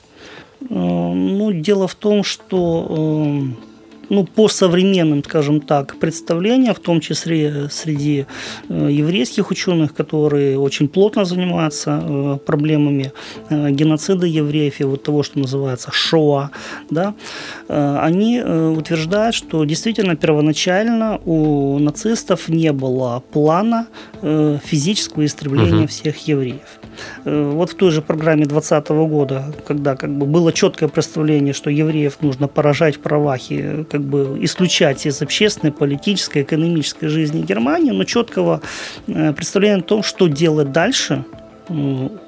Э, 0.62 0.65
ну, 0.74 1.51
дело 1.53 1.88
в 1.88 1.96
том, 1.96 2.24
что 2.24 2.88
э, 2.89 3.68
ну, 4.09 4.25
по 4.25 4.47
современным, 4.47 5.23
скажем 5.23 5.61
так, 5.61 5.95
представлениям, 5.97 6.73
в 6.73 6.79
том 6.79 6.99
числе 6.99 7.69
среди 7.71 8.25
э, 8.69 8.89
еврейских 8.91 9.51
ученых, 9.51 9.93
которые 9.93 10.57
очень 10.57 10.87
плотно 10.87 11.25
занимаются 11.25 12.01
э, 12.03 12.37
проблемами 12.45 13.11
э, 13.49 13.71
геноцида 13.71 14.25
евреев 14.25 14.79
и 14.79 14.83
вот 14.83 15.03
того, 15.03 15.23
что 15.23 15.39
называется 15.39 15.91
шоа, 15.91 16.51
да, 16.89 17.13
они 17.67 18.41
утверждают, 18.41 19.35
что 19.35 19.63
действительно 19.65 20.15
первоначально 20.15 21.19
у 21.25 21.77
нацистов 21.79 22.49
не 22.49 22.71
было 22.73 23.23
плана 23.31 23.87
физического 24.21 25.25
истребления 25.25 25.81
угу. 25.81 25.87
всех 25.87 26.27
евреев. 26.27 26.79
Вот 27.25 27.71
в 27.71 27.75
той 27.75 27.91
же 27.91 28.01
программе 28.01 28.45
2020 28.45 28.89
года, 28.89 29.53
когда 29.67 29.95
как 29.95 30.09
бы 30.17 30.25
было 30.25 30.51
четкое 30.51 30.89
представление, 30.89 31.53
что 31.53 31.69
евреев 31.69 32.21
нужно 32.21 32.47
поражать 32.47 32.97
в 32.97 32.99
правах 32.99 33.51
и 33.51 33.83
как 33.99 34.07
бы 34.07 34.37
исключать 34.41 35.05
из 35.05 35.21
общественной, 35.21 35.73
политической, 35.73 36.43
экономической 36.43 37.07
жизни 37.07 37.41
Германии, 37.41 37.91
но 37.91 38.05
четкого 38.05 38.61
э, 39.07 39.33
представления 39.33 39.81
о 39.81 39.81
том, 39.81 40.03
что 40.03 40.27
делать 40.27 40.71
дальше, 40.71 41.25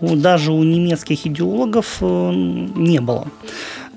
даже 0.02 0.52
у 0.52 0.64
немецких 0.64 1.26
идеологов 1.26 1.98
э, 2.02 2.32
не 2.76 3.00
было. 3.00 3.28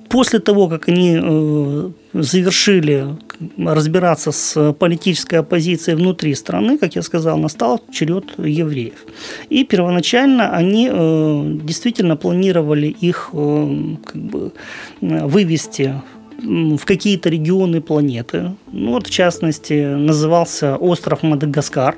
После 0.08 0.38
того, 0.38 0.68
как 0.68 0.88
они 0.88 1.92
завершили 2.12 3.16
разбираться 3.58 4.30
с 4.30 4.72
политической 4.72 5.40
оппозицией 5.40 5.96
внутри 5.96 6.34
страны, 6.34 6.78
как 6.78 6.94
я 6.94 7.02
сказал, 7.02 7.36
настал 7.38 7.80
черед 7.92 8.24
евреев. 8.38 9.04
И 9.50 9.64
первоначально 9.64 10.50
они 10.50 10.88
э, 10.92 11.58
действительно 11.64 12.16
планировали 12.16 12.86
их 12.86 13.30
э, 13.32 13.96
как 14.04 14.22
бы, 14.22 14.52
вывести 15.00 15.94
в 16.38 16.84
какие-то 16.84 17.28
регионы 17.28 17.80
планеты. 17.80 18.52
Ну, 18.72 18.92
вот, 18.92 19.06
в 19.06 19.10
частности, 19.10 19.94
назывался 19.94 20.76
остров 20.76 21.22
Мадагаскар. 21.22 21.96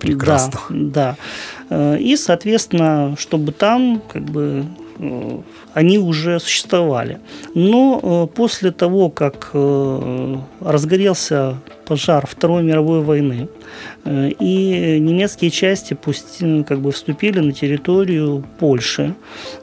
Прекрасно. 0.00 0.60
Да, 0.70 1.16
да. 1.68 1.94
Э, 1.94 1.98
и, 1.98 2.16
соответственно, 2.16 3.16
чтобы 3.18 3.52
там 3.52 4.02
как 4.12 4.22
бы 4.24 4.64
они 5.74 5.98
уже 5.98 6.40
существовали. 6.40 7.20
Но 7.54 8.00
э, 8.02 8.34
после 8.34 8.70
того, 8.70 9.10
как 9.10 9.50
э, 9.52 10.36
разгорелся 10.60 11.58
пожар 11.86 12.26
Второй 12.26 12.62
мировой 12.62 13.00
войны, 13.00 13.48
э, 14.04 14.30
и 14.40 14.98
немецкие 15.00 15.50
части 15.50 15.94
пусть, 15.94 16.38
как 16.66 16.80
бы 16.80 16.92
вступили 16.92 17.40
на 17.40 17.52
территорию 17.52 18.44
Польши. 18.58 19.14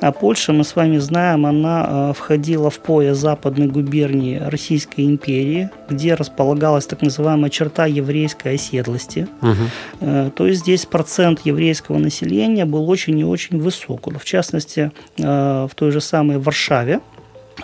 А 0.02 0.12
Польша, 0.12 0.54
мы 0.54 0.64
с 0.64 0.76
вами 0.76 0.98
знаем, 0.98 1.46
она 1.46 2.14
входила 2.14 2.70
в 2.70 2.80
пояс 2.80 3.18
западной 3.18 3.68
губернии 3.68 4.38
Российской 4.38 5.06
империи, 5.06 5.70
где 5.90 6.14
располагалась 6.16 6.86
так 6.86 7.02
называемая 7.02 7.50
черта 7.50 7.86
еврейской 7.86 8.56
оседлости. 8.56 9.28
Угу. 9.42 10.32
То 10.36 10.48
есть 10.48 10.62
здесь 10.62 10.86
процент 10.86 11.42
еврейского 11.46 11.98
населения 11.98 12.66
был 12.66 12.90
очень 12.90 13.20
и 13.20 13.24
очень 13.24 13.60
высок. 13.60 14.08
В 14.08 14.26
частности, 14.26 14.92
в 15.18 15.70
той 15.76 15.92
же 15.92 16.02
самой 16.02 16.38
Варшаве 16.38 17.00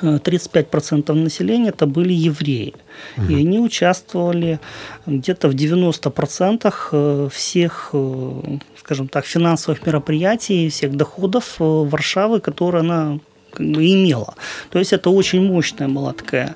35% 0.01 1.13
населения 1.13 1.69
это 1.69 1.85
были 1.85 2.13
евреи. 2.13 2.73
Угу. 3.17 3.31
И 3.31 3.35
они 3.35 3.59
участвовали 3.59 4.59
где-то 5.05 5.47
в 5.49 5.55
90% 5.55 6.73
э, 6.91 7.29
всех, 7.31 7.89
э, 7.93 8.57
скажем 8.77 9.07
так, 9.07 9.25
финансовых 9.25 9.85
мероприятий, 9.85 10.69
всех 10.69 10.95
доходов 10.95 11.55
э, 11.59 11.63
Варшавы, 11.63 12.39
которые 12.39 12.81
она 12.81 13.19
как 13.51 13.65
бы 13.65 13.85
имела. 13.85 14.35
То 14.69 14.79
есть 14.79 14.93
это 14.93 15.09
очень 15.09 15.41
мощная 15.41 15.87
была 15.87 16.13
такая 16.13 16.55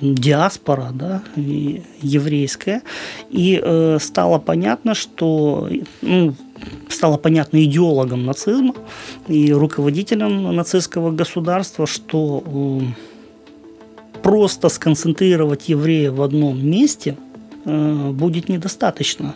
диаспора 0.00 0.90
да, 0.92 1.22
еврейская. 1.36 2.82
И 3.30 3.60
э, 3.62 3.98
стало 4.00 4.38
понятно, 4.38 4.94
что 4.94 5.68
ну, 6.02 6.34
стало 6.88 7.16
понятно 7.16 7.62
идеологам 7.64 8.24
нацизма 8.24 8.74
и 9.28 9.52
руководителям 9.52 10.54
нацистского 10.54 11.10
государства, 11.10 11.86
что 11.86 12.42
э, 12.44 12.80
просто 14.22 14.68
сконцентрировать 14.68 15.68
евреев 15.68 16.14
в 16.14 16.22
одном 16.22 16.64
месте 16.66 17.16
э, 17.64 18.10
будет 18.10 18.48
недостаточно, 18.48 19.34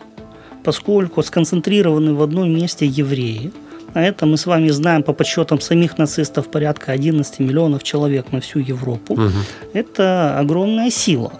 поскольку 0.64 1.22
сконцентрированы 1.22 2.14
в 2.14 2.22
одном 2.22 2.54
месте 2.54 2.86
евреи, 2.86 3.52
а 3.94 4.02
это 4.02 4.26
мы 4.26 4.36
с 4.36 4.46
вами 4.46 4.68
знаем 4.68 5.02
по 5.02 5.12
подсчетам 5.12 5.60
самих 5.60 5.98
нацистов 5.98 6.50
порядка 6.50 6.92
11 6.92 7.38
миллионов 7.40 7.82
человек 7.82 8.32
на 8.32 8.40
всю 8.40 8.58
Европу. 8.58 9.14
Угу. 9.14 9.30
Это 9.72 10.38
огромная 10.38 10.90
сила 10.90 11.32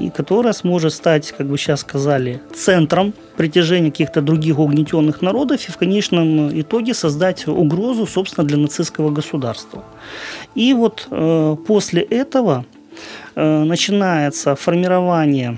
и 0.00 0.10
которая 0.10 0.52
сможет 0.52 0.92
стать, 0.92 1.32
как 1.32 1.46
вы 1.46 1.58
сейчас 1.58 1.80
сказали, 1.80 2.40
центром 2.54 3.14
притяжения 3.36 3.90
каких-то 3.90 4.20
других 4.20 4.58
угнетенных 4.58 5.22
народов 5.22 5.68
и 5.68 5.72
в 5.72 5.76
конечном 5.76 6.60
итоге 6.60 6.94
создать 6.94 7.46
угрозу, 7.48 8.06
собственно, 8.06 8.46
для 8.46 8.58
нацистского 8.58 9.10
государства. 9.10 9.84
И 10.54 10.72
вот 10.72 11.08
э, 11.10 11.56
после 11.66 12.02
этого 12.02 12.64
э, 13.34 13.64
начинается 13.64 14.54
формирование 14.54 15.56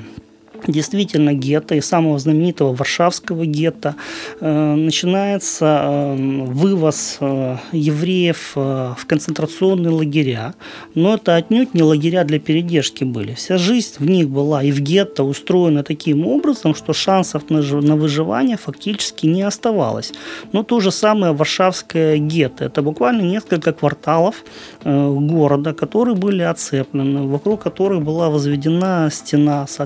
действительно 0.67 1.35
гетто 1.35 1.75
и 1.75 1.81
самого 1.81 2.19
знаменитого 2.19 2.75
Варшавского 2.75 3.47
гетто 3.47 3.95
э, 4.41 4.75
начинается 4.75 5.81
э, 5.83 6.17
вывоз 6.47 7.19
э, 7.21 7.57
евреев 7.73 8.53
в 8.55 8.99
концентрационные 9.07 9.91
лагеря. 9.91 10.55
Но 10.95 11.15
это 11.15 11.37
отнюдь 11.37 11.75
не 11.75 11.83
лагеря 11.83 12.25
для 12.25 12.39
передержки 12.39 13.05
были. 13.05 13.35
Вся 13.35 13.59
жизнь 13.59 13.95
в 13.99 14.09
них 14.09 14.29
была 14.29 14.63
и 14.63 14.73
в 14.73 14.81
гетто 14.81 15.25
устроена 15.25 15.83
таким 15.83 16.27
образом, 16.27 16.75
что 16.75 16.93
шансов 16.93 17.51
на, 17.51 17.61
на 17.61 17.97
выживание 17.97 18.57
фактически 18.57 19.27
не 19.27 19.43
оставалось. 19.43 20.13
Но 20.53 20.63
то 20.63 20.81
же 20.81 20.91
самое 20.91 21.33
Варшавское 21.33 22.19
гетто. 22.19 22.65
Это 22.65 22.83
буквально 22.83 23.23
несколько 23.23 23.73
кварталов 23.73 24.45
города, 24.85 25.73
которые 25.73 26.15
были 26.15 26.43
оцеплены, 26.43 27.27
вокруг 27.27 27.63
которых 27.63 28.03
была 28.03 28.31
возведена 28.31 29.09
стена 29.11 29.67
с 29.67 29.81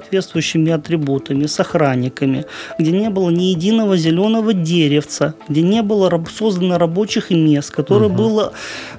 своими 0.64 0.72
атрибутами, 0.72 1.46
с 1.46 1.60
охранниками, 1.60 2.44
где 2.78 2.92
не 2.92 3.10
было 3.10 3.30
ни 3.30 3.44
единого 3.44 3.96
зеленого 3.96 4.52
деревца, 4.52 5.34
где 5.48 5.62
не 5.62 5.82
было 5.82 6.10
создано 6.38 6.78
рабочих 6.78 7.30
мест, 7.30 7.70
которое 7.70 8.08
угу. 8.10 8.16
было 8.16 8.52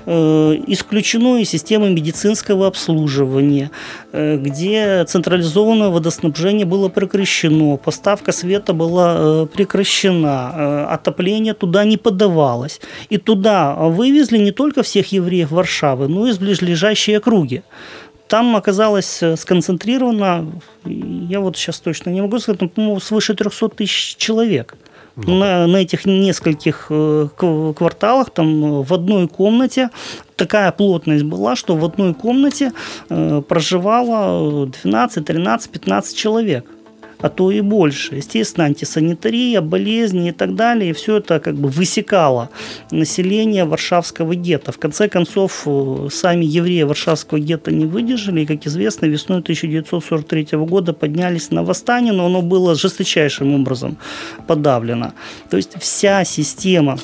э, 0.05 0.63
исключено 0.67 1.39
из 1.41 1.49
системы 1.49 1.89
медицинского 1.89 2.67
обслуживания, 2.67 3.69
э, 4.13 4.37
где 4.37 5.05
централизованное 5.05 5.89
водоснабжение 5.89 6.65
было 6.65 6.89
прекращено, 6.89 7.77
поставка 7.77 8.31
света 8.31 8.73
была 8.73 9.15
э, 9.17 9.47
прекращена, 9.53 10.51
э, 10.55 10.93
отопление 10.93 11.53
туда 11.53 11.85
не 11.85 11.97
подавалось. 11.97 12.81
И 13.11 13.17
туда 13.17 13.73
вывезли 13.73 14.37
не 14.37 14.51
только 14.51 14.81
всех 14.81 15.13
евреев 15.13 15.51
Варшавы, 15.51 16.07
но 16.07 16.27
и 16.27 16.31
из 16.31 16.37
ближайшей 16.37 17.17
округи. 17.17 17.61
Там 18.27 18.55
оказалось 18.55 19.21
э, 19.21 19.35
сконцентрировано, 19.37 20.51
я 20.83 21.39
вот 21.39 21.57
сейчас 21.57 21.79
точно 21.79 22.09
не 22.09 22.21
могу 22.21 22.39
сказать, 22.39 22.61
но, 22.61 22.69
по-моему, 22.69 22.99
свыше 22.99 23.35
300 23.35 23.69
тысяч 23.69 24.15
человек. 24.17 24.75
Ну, 25.15 25.35
на, 25.35 25.65
на 25.67 25.77
этих 25.77 26.05
нескольких 26.05 26.87
э, 26.89 27.27
кварталах, 27.37 28.31
там 28.31 28.65
э, 28.65 28.83
в 28.83 28.93
одной 28.93 29.27
комнате 29.27 29.89
такая 30.35 30.71
плотность 30.71 31.23
была, 31.23 31.55
что 31.55 31.75
в 31.75 31.85
одной 31.85 32.13
комнате 32.13 32.73
проживало 33.07 34.67
12, 34.67 35.23
13, 35.23 35.71
15 35.71 36.17
человек. 36.17 36.65
А 37.19 37.29
то 37.29 37.51
и 37.51 37.61
больше. 37.61 38.15
Естественно, 38.15 38.65
антисанитария, 38.65 39.61
болезни 39.61 40.29
и 40.29 40.31
так 40.31 40.55
далее. 40.55 40.91
И 40.91 40.93
все 40.93 41.17
это 41.17 41.39
как 41.39 41.55
бы 41.55 41.69
высекало 41.69 42.49
население 42.91 43.65
Варшавского 43.65 44.35
гетто. 44.35 44.71
В 44.71 44.77
конце 44.77 45.07
концов, 45.07 45.63
э, 45.65 46.07
сами 46.11 46.45
евреи 46.45 46.83
Варшавского 46.83 47.39
гетто 47.39 47.71
не 47.71 47.85
выдержали. 47.85 48.41
И, 48.41 48.45
как 48.45 48.65
известно, 48.67 49.05
весной 49.05 49.41
1943 49.41 50.65
года 50.65 50.93
поднялись 50.93 51.51
на 51.51 51.63
восстание, 51.63 52.13
но 52.13 52.25
оно 52.25 52.41
было 52.41 52.75
жесточайшим 52.75 53.53
образом 53.53 53.97
подавлено. 54.47 55.13
То 55.49 55.57
есть 55.57 55.73
вся 55.79 56.23
система 56.25 56.97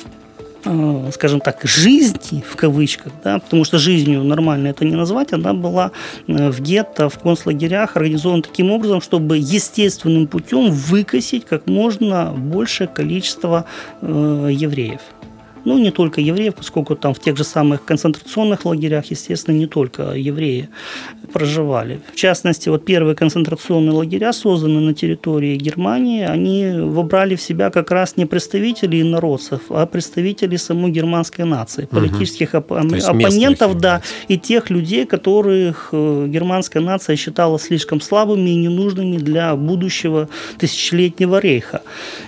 скажем 1.12 1.40
так, 1.40 1.60
жизни, 1.64 2.42
в 2.48 2.56
кавычках, 2.56 3.12
да, 3.24 3.38
потому 3.38 3.64
что 3.64 3.78
жизнью 3.78 4.22
нормально 4.22 4.68
это 4.68 4.84
не 4.84 4.94
назвать, 4.94 5.32
она 5.32 5.54
была 5.54 5.90
э, 6.28 6.50
в 6.50 6.60
гетто, 6.60 7.08
в 7.08 7.18
концлагерях 7.18 7.96
организована 7.96 8.42
таким 8.42 8.70
образом, 8.70 9.00
чтобы 9.00 9.38
естественным 9.38 10.26
путем 10.26 10.70
выкосить 10.70 11.44
как 11.44 11.66
можно 11.66 12.32
большее 12.36 12.86
количество 12.86 13.64
э, 14.00 14.48
евреев. 14.52 15.00
Ну, 15.64 15.78
не 15.78 15.90
только 15.90 16.20
евреев, 16.20 16.54
поскольку 16.54 16.96
там 16.96 17.14
в 17.14 17.20
тех 17.20 17.36
же 17.36 17.44
самых 17.44 17.84
концентрационных 17.84 18.64
лагерях, 18.64 19.06
естественно, 19.10 19.56
не 19.56 19.66
только 19.66 20.12
евреи 20.14 20.68
проживали. 21.32 22.00
В 22.12 22.16
частности, 22.16 22.68
вот 22.68 22.84
первые 22.84 23.14
концентрационные 23.14 23.92
лагеря, 23.92 24.32
созданные 24.32 24.80
на 24.80 24.94
территории 24.94 25.56
Германии, 25.56 26.22
они 26.22 26.72
вобрали 26.80 27.36
в 27.36 27.42
себя 27.42 27.70
как 27.70 27.90
раз 27.90 28.16
не 28.16 28.26
представителей 28.26 29.02
народцев, 29.02 29.60
а 29.70 29.86
представителей 29.86 30.58
самой 30.58 30.90
германской 30.90 31.44
нации, 31.44 31.86
политических 31.86 32.54
угу. 32.54 32.58
оп- 32.58 32.72
оппонентов, 32.72 33.78
да, 33.78 34.02
и 34.28 34.38
тех 34.38 34.70
людей, 34.70 35.06
которых 35.06 35.88
э, 35.92 36.26
германская 36.28 36.82
нация 36.82 37.16
считала 37.16 37.58
слишком 37.58 38.00
слабыми 38.00 38.50
и 38.50 38.56
ненужными 38.56 39.16
для 39.16 39.54
будущего 39.56 40.28
тысячелетнего 40.58 41.38
рейха. 41.38 41.82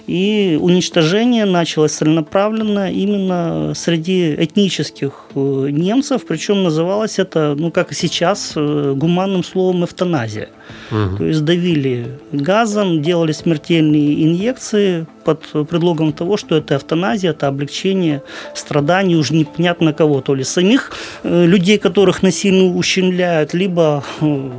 И 0.07 0.59
уничтожение 0.61 1.45
началось 1.45 1.93
целенаправленно 1.93 2.91
именно 2.93 3.24
именно 3.25 3.75
среди 3.75 4.35
этнических 4.35 5.13
э, 5.35 5.69
немцев, 5.71 6.23
причем 6.27 6.63
называлось 6.63 7.19
это, 7.19 7.55
ну 7.57 7.71
как 7.71 7.93
и 7.93 7.95
сейчас, 7.95 8.53
э, 8.57 8.95
гуманным 8.97 9.45
словом 9.45 9.85
эвтаназия. 9.85 10.49
Угу. 10.91 11.17
То 11.19 11.25
есть 11.25 11.45
давили 11.45 12.19
газом, 12.33 13.03
делали 13.03 13.33
смертельные 13.33 14.25
инъекции 14.25 15.07
под 15.25 15.41
предлогом 15.69 16.13
того, 16.13 16.37
что 16.37 16.57
это 16.57 16.77
эвтаназия, 16.77 17.31
это 17.31 17.49
облегчение 17.49 18.23
страданий 18.55 19.17
уж 19.17 19.31
непонятно 19.31 19.93
кого, 19.93 20.21
то 20.21 20.35
ли 20.35 20.45
самих 20.45 20.93
э, 21.23 21.47
людей, 21.47 21.79
которых 21.79 22.23
насильно 22.23 22.77
ущемляют, 22.77 23.55
либо 23.55 24.05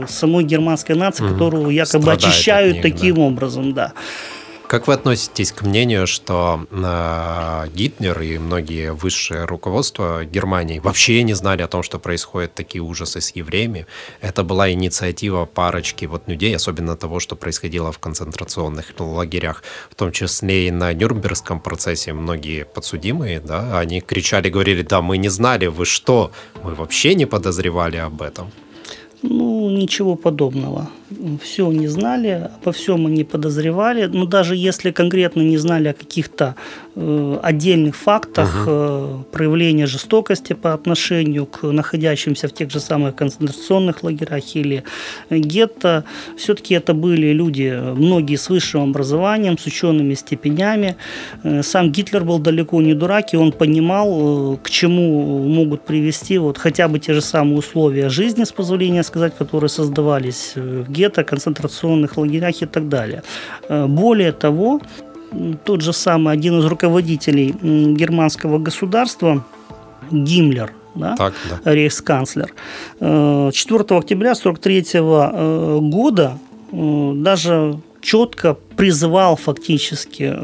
самой 0.07 0.43
германской 0.43 0.95
нации, 0.95 1.23
угу. 1.23 1.33
которую 1.33 1.69
якобы 1.69 2.03
Страдает 2.03 2.23
очищают 2.23 2.73
них, 2.75 2.83
таким 2.83 3.15
да. 3.15 3.21
образом, 3.21 3.73
да. 3.73 3.93
Как 4.67 4.87
вы 4.87 4.93
относитесь 4.93 5.51
к 5.51 5.61
мнению, 5.61 6.07
что 6.07 6.65
э, 6.71 7.67
Гитлер 7.75 8.19
и 8.21 8.39
многие 8.39 8.93
высшие 8.93 9.45
руководства 9.45 10.25
Германии 10.25 10.79
вообще 10.79 11.21
не 11.21 11.33
знали 11.35 11.61
о 11.61 11.67
том, 11.67 11.83
что 11.83 11.99
происходят 11.99 12.55
такие 12.55 12.81
ужасы 12.81 13.21
с 13.21 13.35
евреями? 13.35 13.85
Это 14.21 14.43
была 14.43 14.71
инициатива 14.71 15.45
парочки 15.45 16.05
вот 16.05 16.27
людей, 16.27 16.55
особенно 16.55 16.97
того, 16.97 17.19
что 17.19 17.35
происходило 17.35 17.91
в 17.91 17.99
концентрационных 17.99 18.99
лагерях, 18.99 19.63
в 19.91 19.95
том 19.95 20.11
числе 20.11 20.67
и 20.67 20.71
на 20.71 20.93
Нюрнбергском 20.93 21.59
процессе 21.59 22.13
многие 22.13 22.65
подсудимые, 22.65 23.39
да, 23.39 23.79
они 23.79 24.01
кричали, 24.01 24.49
говорили, 24.49 24.81
да, 24.81 25.01
мы 25.01 25.17
не 25.17 25.29
знали, 25.29 25.67
вы 25.67 25.85
что, 25.85 26.31
мы 26.63 26.73
вообще 26.73 27.13
не 27.13 27.27
подозревали 27.27 27.97
об 27.97 28.21
этом. 28.21 28.51
Ну, 29.21 29.54
ничего 29.69 30.15
подобного. 30.15 30.89
Все 31.41 31.71
не 31.71 31.87
знали, 31.87 32.49
обо 32.61 32.71
всем 32.71 33.05
они 33.05 33.23
подозревали. 33.23 34.05
Но 34.05 34.25
даже 34.25 34.55
если 34.55 34.91
конкретно 34.91 35.41
не 35.41 35.57
знали 35.57 35.89
о 35.89 35.93
каких-то 35.93 36.55
э, 36.95 37.39
отдельных 37.43 37.95
фактах 37.95 38.63
угу. 38.63 38.71
э, 38.71 39.17
проявления 39.31 39.85
жестокости 39.85 40.53
по 40.53 40.73
отношению 40.73 41.45
к 41.45 41.63
находящимся 41.63 42.47
в 42.47 42.53
тех 42.53 42.71
же 42.71 42.79
самых 42.79 43.15
концентрационных 43.15 44.03
лагерях 44.03 44.55
или 44.55 44.83
гетто, 45.29 46.03
все-таки 46.37 46.73
это 46.73 46.93
были 46.93 47.33
люди, 47.33 47.71
многие 47.95 48.37
с 48.37 48.49
высшим 48.49 48.81
образованием, 48.89 49.57
с 49.57 49.65
учеными 49.65 50.15
степенями. 50.15 50.95
Э, 51.43 51.61
сам 51.63 51.91
Гитлер 51.91 52.23
был 52.23 52.39
далеко 52.39 52.81
не 52.81 52.93
дурак, 52.93 53.33
и 53.33 53.37
он 53.37 53.51
понимал, 53.51 54.53
э, 54.53 54.57
к 54.63 54.69
чему 54.69 55.47
могут 55.47 55.81
привести 55.81 56.37
вот 56.37 56.57
хотя 56.57 56.87
бы 56.87 56.99
те 56.99 57.13
же 57.13 57.21
самые 57.21 57.57
условия 57.57 58.09
жизни, 58.09 58.43
с 58.43 58.51
позволения 58.51 59.03
сказать, 59.03 59.33
которые 59.37 59.54
создавались 59.69 60.53
в 60.55 60.91
гетто, 60.91 61.23
концентрационных 61.23 62.17
лагерях 62.17 62.61
и 62.61 62.65
так 62.65 62.89
далее. 62.89 63.23
Э, 63.69 63.85
более 63.87 64.31
того, 64.31 64.81
тот 65.63 65.81
же 65.81 65.93
самый 65.93 66.33
один 66.33 66.59
из 66.59 66.65
руководителей 66.65 67.53
германского 67.61 68.59
государства, 68.59 69.43
Гиммлер, 70.11 70.71
да, 70.95 71.15
так, 71.15 71.33
да. 71.49 71.73
рейхсканцлер, 71.73 72.53
4 72.99 72.99
э, 73.01 73.51
октября 73.51 74.31
1943 74.31 74.85
э, 74.93 75.79
года 75.81 76.37
даже 76.71 77.79
четко 78.01 78.57
призывал 78.75 79.35
фактически 79.35 80.35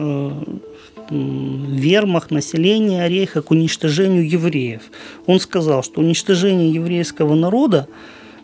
вермах 1.12 2.32
населения 2.32 3.08
Рейха 3.08 3.42
к 3.42 3.52
уничтожению 3.52 4.30
евреев. 4.30 4.82
Он 5.26 5.40
сказал, 5.40 5.84
что 5.84 6.00
уничтожение 6.00 6.72
еврейского 6.72 7.36
народа 7.36 7.88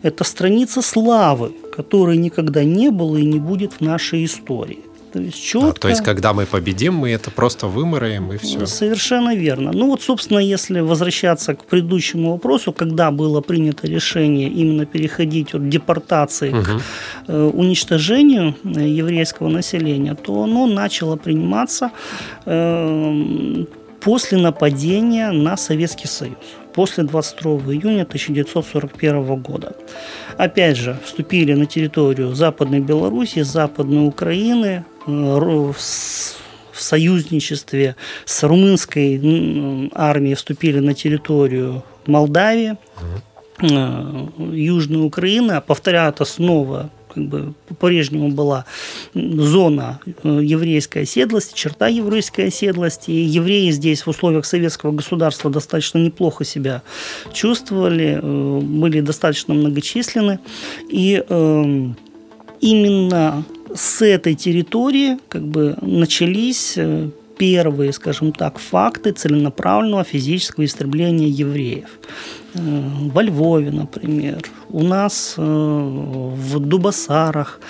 это 0.02 0.24
страница 0.24 0.82
славы, 0.82 1.52
которой 1.74 2.16
никогда 2.16 2.64
не 2.64 2.90
было 2.90 3.16
и 3.16 3.24
не 3.24 3.38
будет 3.38 3.74
в 3.74 3.80
нашей 3.80 4.24
истории. 4.24 4.80
То 5.12 5.20
есть, 5.20 5.42
четко... 5.42 5.68
а, 5.68 5.72
то 5.72 5.88
есть, 5.88 6.02
когда 6.02 6.32
мы 6.32 6.46
победим, 6.46 6.94
мы 6.94 7.10
это 7.10 7.30
просто 7.30 7.66
вымораем 7.66 8.32
и 8.32 8.36
все. 8.36 8.66
Совершенно 8.66 9.34
верно. 9.34 9.72
Ну 9.72 9.86
вот, 9.86 10.02
собственно, 10.02 10.38
если 10.38 10.80
возвращаться 10.80 11.54
к 11.54 11.64
предыдущему 11.64 12.32
вопросу, 12.32 12.72
когда 12.72 13.10
было 13.10 13.40
принято 13.40 13.86
решение 13.86 14.48
именно 14.48 14.86
переходить 14.86 15.54
от 15.54 15.68
депортации 15.68 16.50
угу. 16.50 16.62
к 16.62 16.82
э, 17.28 17.50
уничтожению 17.54 18.54
э, 18.64 18.88
еврейского 18.88 19.48
населения, 19.48 20.14
то 20.14 20.42
оно 20.42 20.66
начало 20.66 21.16
приниматься 21.16 21.90
э, 22.44 23.64
после 24.00 24.38
нападения 24.38 25.32
на 25.32 25.56
Советский 25.56 26.06
Союз 26.06 26.36
после 26.74 27.04
22 27.04 27.72
июня 27.74 28.02
1941 28.02 29.36
года. 29.42 29.76
Опять 30.36 30.76
же, 30.76 30.98
вступили 31.04 31.54
на 31.54 31.66
территорию 31.66 32.34
Западной 32.34 32.80
Белоруссии, 32.80 33.40
Западной 33.40 34.06
Украины, 34.06 34.84
э, 35.06 35.12
в 36.72 36.82
союзничестве 36.82 37.96
с 38.24 38.42
румынской 38.44 39.90
армией 39.94 40.34
вступили 40.34 40.78
на 40.78 40.94
территорию 40.94 41.82
Молдавии, 42.06 42.76
э, 43.60 44.26
Южной 44.52 45.04
Украины, 45.04 45.52
а 45.52 45.60
повторяю 45.60 46.10
это 46.10 46.24
снова 46.24 46.90
как 47.18 47.26
бы 47.26 47.54
по-прежнему 47.68 48.28
была 48.28 48.64
зона 49.14 49.98
э, 50.22 50.40
еврейской 50.42 51.02
оседлости, 51.02 51.54
черта 51.54 51.88
еврейской 51.88 52.46
оседлости. 52.46 53.10
И 53.10 53.24
евреи 53.24 53.70
здесь 53.70 54.06
в 54.06 54.08
условиях 54.08 54.46
советского 54.46 54.92
государства 54.92 55.50
достаточно 55.50 55.98
неплохо 55.98 56.44
себя 56.44 56.82
чувствовали, 57.32 58.20
э, 58.22 58.60
были 58.60 59.00
достаточно 59.00 59.54
многочисленны. 59.54 60.38
И 60.88 61.22
эм, 61.28 61.96
именно 62.60 63.44
с 63.74 64.04
этой 64.04 64.34
территории 64.34 65.18
как 65.28 65.42
бы 65.42 65.76
начались 65.82 66.74
э, 66.76 67.08
первые, 67.38 67.92
скажем 67.92 68.32
так, 68.32 68.58
факты 68.58 69.12
целенаправленного 69.12 70.04
физического 70.04 70.64
истребления 70.64 71.28
евреев. 71.28 71.88
Э, 72.54 72.60
во 73.14 73.22
Львове, 73.22 73.70
например, 73.70 74.42
у 74.70 74.82
нас 74.82 75.34
э, 75.38 75.42
в 75.42 76.58
Дубасарах, 76.58 77.60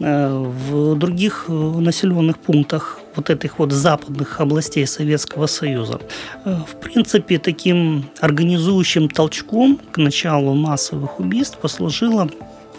э, 0.00 0.28
в 0.68 0.94
других 0.96 1.48
населенных 1.48 2.38
пунктах 2.38 3.00
вот 3.16 3.30
этих 3.30 3.58
вот 3.58 3.72
западных 3.72 4.40
областей 4.40 4.86
Советского 4.86 5.46
Союза. 5.46 6.00
В 6.44 6.76
принципе, 6.82 7.38
таким 7.38 8.04
организующим 8.20 9.08
толчком 9.08 9.80
к 9.92 9.96
началу 9.96 10.54
массовых 10.54 11.18
убийств 11.18 11.58
послужило 11.58 12.28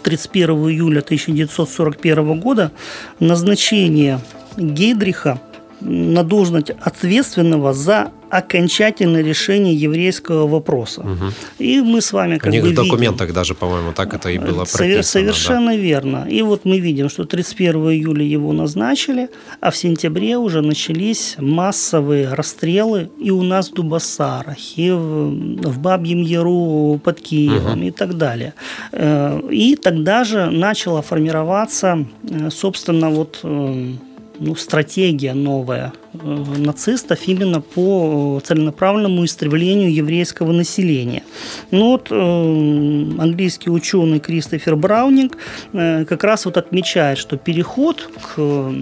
31 0.04 0.50
июля 0.68 1.00
1941 1.00 2.40
года 2.40 2.70
назначение 3.18 4.20
Гейдриха 4.56 5.40
на 5.80 6.22
должность 6.22 6.70
ответственного 6.70 7.72
за 7.72 8.10
окончательное 8.30 9.22
решение 9.22 9.74
еврейского 9.74 10.46
вопроса. 10.46 11.00
Угу. 11.00 11.24
И 11.60 11.80
мы 11.80 12.00
с 12.00 12.12
вами 12.12 12.36
как 12.38 12.48
У 12.48 12.50
них 12.50 12.62
бы 12.62 12.70
в 12.70 12.74
документах 12.74 13.28
видим, 13.28 13.34
даже, 13.34 13.54
по-моему, 13.54 13.92
так 13.92 14.12
это 14.14 14.28
и 14.30 14.38
было 14.38 14.64
Совер- 14.64 14.76
прописано. 14.76 15.02
Совершенно 15.02 15.76
верно. 15.76 16.26
И 16.28 16.42
вот 16.42 16.64
мы 16.64 16.78
видим, 16.78 17.08
что 17.08 17.24
31 17.24 17.90
июля 17.90 18.24
его 18.24 18.52
назначили, 18.52 19.30
а 19.60 19.70
в 19.70 19.76
сентябре 19.76 20.36
уже 20.36 20.60
начались 20.60 21.36
массовые 21.38 22.34
расстрелы 22.34 23.10
и 23.18 23.30
у 23.30 23.42
нас 23.42 23.70
в 23.70 23.74
Дубасарах, 23.74 24.58
и 24.76 24.90
в, 24.90 25.30
в 25.70 25.78
Бабьем 25.78 26.22
Яру 26.22 27.00
под 27.02 27.20
Киевом 27.20 27.82
и 27.82 27.90
так 27.90 28.18
далее. 28.18 28.52
Э, 28.92 29.40
И 29.50 29.76
тогда 29.76 30.24
же 30.24 30.50
начала 30.50 31.00
формироваться, 31.02 32.04
э, 32.30 32.50
собственно, 32.50 33.08
вот 33.10 33.40
э, 33.42 33.92
ну, 34.38 34.54
стратегия 34.54 35.34
новая 35.34 35.92
нацистов 36.12 37.28
именно 37.28 37.60
по 37.60 38.38
э, 38.38 38.46
целенаправленному 38.46 39.24
истреблению 39.24 39.92
еврейского 39.92 40.52
населения. 40.52 41.22
Ну 41.70 41.92
вот 41.92 42.08
э, 42.10 42.14
английский 42.14 43.70
ученый 43.70 44.18
Кристофер 44.18 44.76
Браунинг 44.76 45.36
э, 45.72 46.04
как 46.04 46.24
раз 46.24 46.46
вот 46.46 46.56
отмечает, 46.56 47.18
что 47.18 47.36
переход 47.36 48.08
к 48.22 48.34
э, 48.38 48.72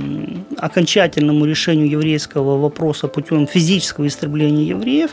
окончательному 0.59 1.45
решению 1.45 1.91
еврейского 1.91 2.59
вопроса 2.59 3.09
путем 3.09 3.47
физического 3.47 4.07
истребления 4.07 4.65
евреев 4.65 5.11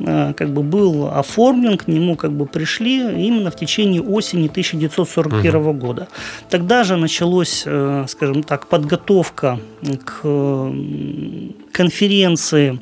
э, 0.00 0.34
как 0.34 0.52
бы 0.52 0.62
был 0.62 1.06
оформлен, 1.06 1.78
к 1.78 1.86
нему 1.86 2.16
как 2.16 2.32
бы 2.32 2.46
пришли 2.46 2.98
именно 2.98 3.50
в 3.50 3.56
течение 3.56 4.02
осени 4.02 4.48
1941 4.48 5.78
года. 5.78 6.08
Тогда 6.50 6.84
же 6.84 6.96
началось, 6.96 7.62
э, 7.66 8.04
скажем 8.08 8.42
так, 8.42 8.66
подготовка 8.66 9.60
к 10.04 10.20
э, 10.24 11.51
конференции 11.72 12.80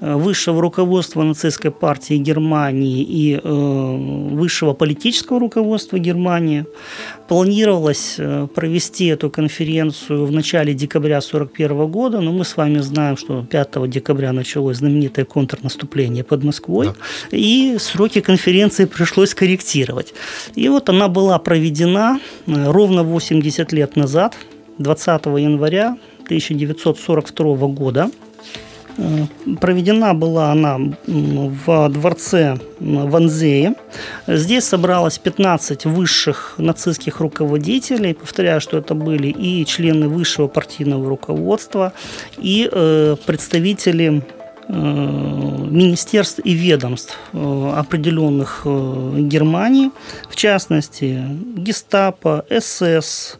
э, 0.00 0.14
высшего 0.14 0.60
руководства 0.60 1.22
нацистской 1.22 1.70
партии 1.70 2.14
Германии 2.14 3.02
и 3.02 3.40
э, 3.42 4.34
высшего 4.34 4.74
политического 4.74 5.40
руководства 5.40 5.98
Германии. 5.98 6.64
Планировалось 7.28 8.16
э, 8.18 8.46
провести 8.54 9.06
эту 9.06 9.30
конференцию 9.30 10.26
в 10.26 10.32
начале 10.32 10.74
декабря 10.74 11.18
1941 11.18 11.86
года, 11.90 12.20
но 12.20 12.32
мы 12.32 12.44
с 12.44 12.56
вами 12.56 12.78
знаем, 12.78 13.16
что 13.16 13.44
5 13.44 13.88
декабря 13.88 14.32
началось 14.32 14.78
знаменитое 14.78 15.24
контрнаступление 15.24 16.24
под 16.24 16.44
Москвой, 16.44 16.86
Да. 16.86 17.36
и 17.36 17.76
сроки 17.78 18.20
конференции 18.20 18.84
пришлось 18.84 19.34
корректировать. 19.34 20.14
И 20.54 20.68
вот 20.68 20.88
она 20.88 21.08
была 21.08 21.38
проведена 21.38 22.20
ровно 22.46 23.02
80 23.04 23.72
лет 23.72 23.96
назад, 23.96 24.36
20 24.78 25.26
января 25.26 25.96
1942 26.24 27.68
года. 27.68 28.10
Э, 28.96 29.26
Проведена 29.60 30.14
была 30.14 30.52
она 30.52 30.78
в 31.06 31.88
дворце 31.88 32.56
Ванзее. 32.80 33.74
Здесь 34.26 34.64
собралось 34.64 35.18
15 35.18 35.84
высших 35.86 36.54
нацистских 36.58 37.20
руководителей. 37.20 38.14
Повторяю, 38.14 38.60
что 38.60 38.78
это 38.78 38.94
были 38.94 39.28
и 39.28 39.64
члены 39.64 40.08
высшего 40.08 40.48
партийного 40.48 41.08
руководства, 41.08 41.92
и 42.38 42.68
э, 42.70 43.16
представители 43.26 44.22
э, 44.68 44.72
министерств 44.72 46.40
и 46.44 46.52
ведомств 46.52 47.18
определенных 47.32 48.62
Германии, 48.64 49.90
в 50.28 50.36
частности, 50.36 51.20
гестапо, 51.56 52.44
СС, 52.48 53.38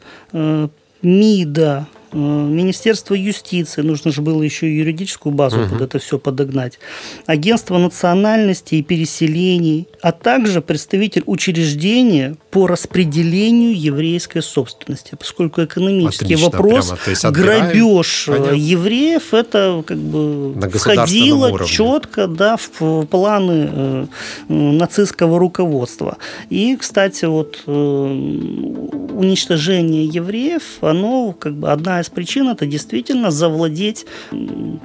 МИДа, 1.02 1.86
Министерство 2.14 3.14
юстиции, 3.14 3.82
нужно 3.82 4.12
же 4.12 4.22
было 4.22 4.42
еще 4.42 4.68
и 4.68 4.76
юридическую 4.76 5.34
базу 5.34 5.66
под 5.68 5.80
это 5.80 5.98
все 5.98 6.18
подогнать, 6.18 6.78
Агентство 7.26 7.78
национальности 7.78 8.76
и 8.76 8.82
переселений, 8.82 9.88
а 10.00 10.12
также 10.12 10.60
представитель 10.60 11.24
учреждения 11.26 12.36
по 12.50 12.66
распределению 12.66 13.78
еврейской 13.78 14.40
собственности, 14.40 15.16
поскольку 15.18 15.64
экономический 15.64 16.34
Отлично, 16.34 16.50
вопрос, 16.50 16.86
прямо, 16.86 17.00
то 17.04 17.10
есть 17.10 17.24
отбираем, 17.24 17.64
грабеж 17.64 18.28
э, 18.28 18.32
понятно. 18.32 18.54
евреев, 18.54 19.34
это 19.34 19.84
как 19.86 19.98
бы 19.98 20.54
входило 20.72 21.48
уровне. 21.48 21.66
четко 21.66 22.28
да, 22.28 22.56
в 22.56 23.06
планы 23.06 23.70
э, 23.72 24.06
нацистского 24.48 25.38
руководства. 25.38 26.18
И, 26.48 26.76
кстати, 26.76 27.24
вот 27.24 27.62
э, 27.66 27.72
уничтожение 27.72 30.04
евреев, 30.04 30.62
оно 30.80 31.32
как 31.32 31.54
бы 31.54 31.72
одна 31.72 32.03
из 32.04 32.10
причин 32.10 32.48
это 32.48 32.66
действительно 32.66 33.30
завладеть, 33.30 34.06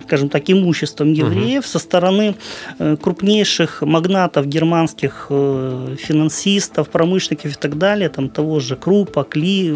скажем 0.04 0.30
так, 0.30 0.50
имуществом 0.50 1.14
евреев 1.14 1.66
со 1.66 1.80
стороны 1.80 2.36
э, 2.80 2.98
крупнейших 2.98 3.82
магнатов 3.82 4.46
германских 4.48 5.28
э, 5.30 5.96
финансистов, 6.00 6.90
промышленников 6.90 7.52
и 7.52 7.60
так 7.60 7.78
далее, 7.78 8.10
там 8.10 8.30
того 8.30 8.60
же 8.60 8.76
Крупа, 8.76 9.24
Кли, 9.24 9.72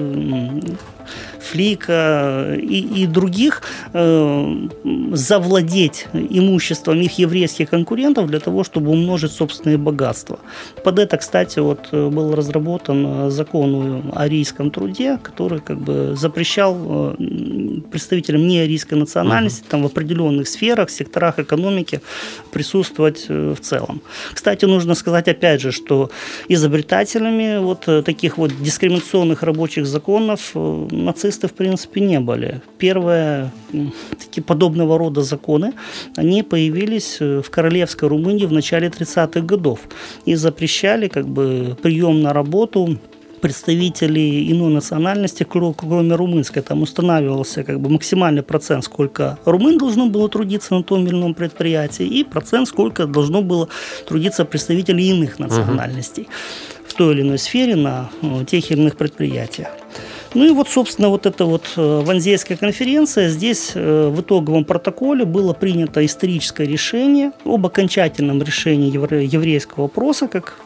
Флика 1.39 2.55
и, 2.57 3.03
и 3.03 3.07
других 3.07 3.61
э, 3.93 4.67
завладеть 5.13 6.07
имуществом 6.13 7.01
их 7.01 7.19
еврейских 7.19 7.69
конкурентов 7.69 8.27
для 8.27 8.39
того, 8.39 8.63
чтобы 8.63 8.91
умножить 8.91 9.31
собственные 9.31 9.77
богатства. 9.77 10.39
Под 10.83 10.99
это, 10.99 11.17
кстати, 11.17 11.59
вот 11.59 11.89
э, 11.91 12.09
был 12.09 12.35
разработан 12.35 13.05
э, 13.05 13.29
закон 13.29 13.75
о 13.75 14.23
арийском 14.23 14.71
труде, 14.71 15.17
который 15.17 15.59
как 15.59 15.79
бы 15.79 16.15
запрещал 16.15 16.75
э, 16.87 17.15
представителям 17.91 18.47
неарийской 18.47 18.97
национальности 18.97 19.63
там 19.69 19.83
в 19.83 19.85
определенных 19.85 20.47
сферах, 20.47 20.89
секторах 20.89 21.39
экономики 21.39 22.01
присутствовать 22.51 23.25
э, 23.29 23.53
в 23.53 23.59
целом. 23.59 24.01
Кстати, 24.33 24.65
нужно 24.65 24.95
сказать 24.95 25.27
опять 25.27 25.61
же, 25.61 25.71
что 25.71 26.09
изобретателями 26.49 27.59
вот 27.59 27.87
э, 27.87 28.01
таких 28.01 28.37
вот 28.37 28.51
дискриминационных 28.61 29.43
рабочих 29.43 29.85
законов 29.85 30.51
э, 30.55 30.87
нацисты 31.03 31.47
в 31.47 31.53
принципе 31.53 32.01
не 32.01 32.19
были. 32.19 32.61
Первые 32.77 33.51
такие 34.19 34.43
подобного 34.43 34.97
рода 34.97 35.21
законы, 35.21 35.73
они 36.15 36.43
появились 36.43 37.17
э, 37.19 37.41
в 37.41 37.49
королевской 37.49 38.09
Румынии 38.09 38.45
в 38.45 38.51
начале 38.51 38.87
30-х 38.87 39.41
годов 39.41 39.79
и 40.25 40.35
запрещали 40.35 41.07
как 41.07 41.27
бы 41.27 41.77
прием 41.81 42.21
на 42.21 42.33
работу 42.33 42.97
представителей 43.43 44.49
иной 44.51 44.73
национальности, 44.73 45.43
кро- 45.43 45.73
кроме 45.75 46.15
румынской. 46.15 46.61
Там 46.61 46.81
устанавливался 46.81 47.63
как 47.63 47.77
бы 47.81 47.89
максимальный 47.89 48.41
процент, 48.41 48.85
сколько 48.85 49.37
румын 49.43 49.77
должно 49.77 50.07
было 50.07 50.29
трудиться 50.29 50.75
на 50.75 50.83
том 50.83 51.05
или 51.05 51.13
ином 51.13 51.33
предприятии, 51.33 52.05
и 52.05 52.23
процент, 52.23 52.69
сколько 52.69 53.05
должно 53.05 53.41
было 53.41 53.67
трудиться 54.07 54.45
представителей 54.45 55.09
иных 55.09 55.39
национальностей 55.39 56.27
в 56.87 56.93
той 56.93 57.15
или 57.15 57.21
иной 57.21 57.37
сфере 57.37 57.75
на 57.75 58.09
э, 58.21 58.45
тех 58.45 58.71
или 58.71 58.79
иных 58.79 58.95
предприятиях. 58.95 59.67
Ну 60.33 60.45
и 60.45 60.51
вот, 60.51 60.67
собственно, 60.67 61.09
вот 61.09 61.25
эта 61.25 61.45
вот 61.45 61.73
э, 61.77 62.01
Ванзейская 62.03 62.57
конференция, 62.57 63.29
здесь 63.29 63.73
э, 63.75 64.07
в 64.07 64.21
итоговом 64.21 64.65
протоколе 64.65 65.25
было 65.25 65.53
принято 65.53 66.03
историческое 66.03 66.65
решение 66.65 67.31
об 67.45 67.65
окончательном 67.65 68.41
решении 68.41 68.91
евре- 68.91 69.25
еврейского 69.25 69.83
вопроса, 69.83 70.27
как 70.27 70.57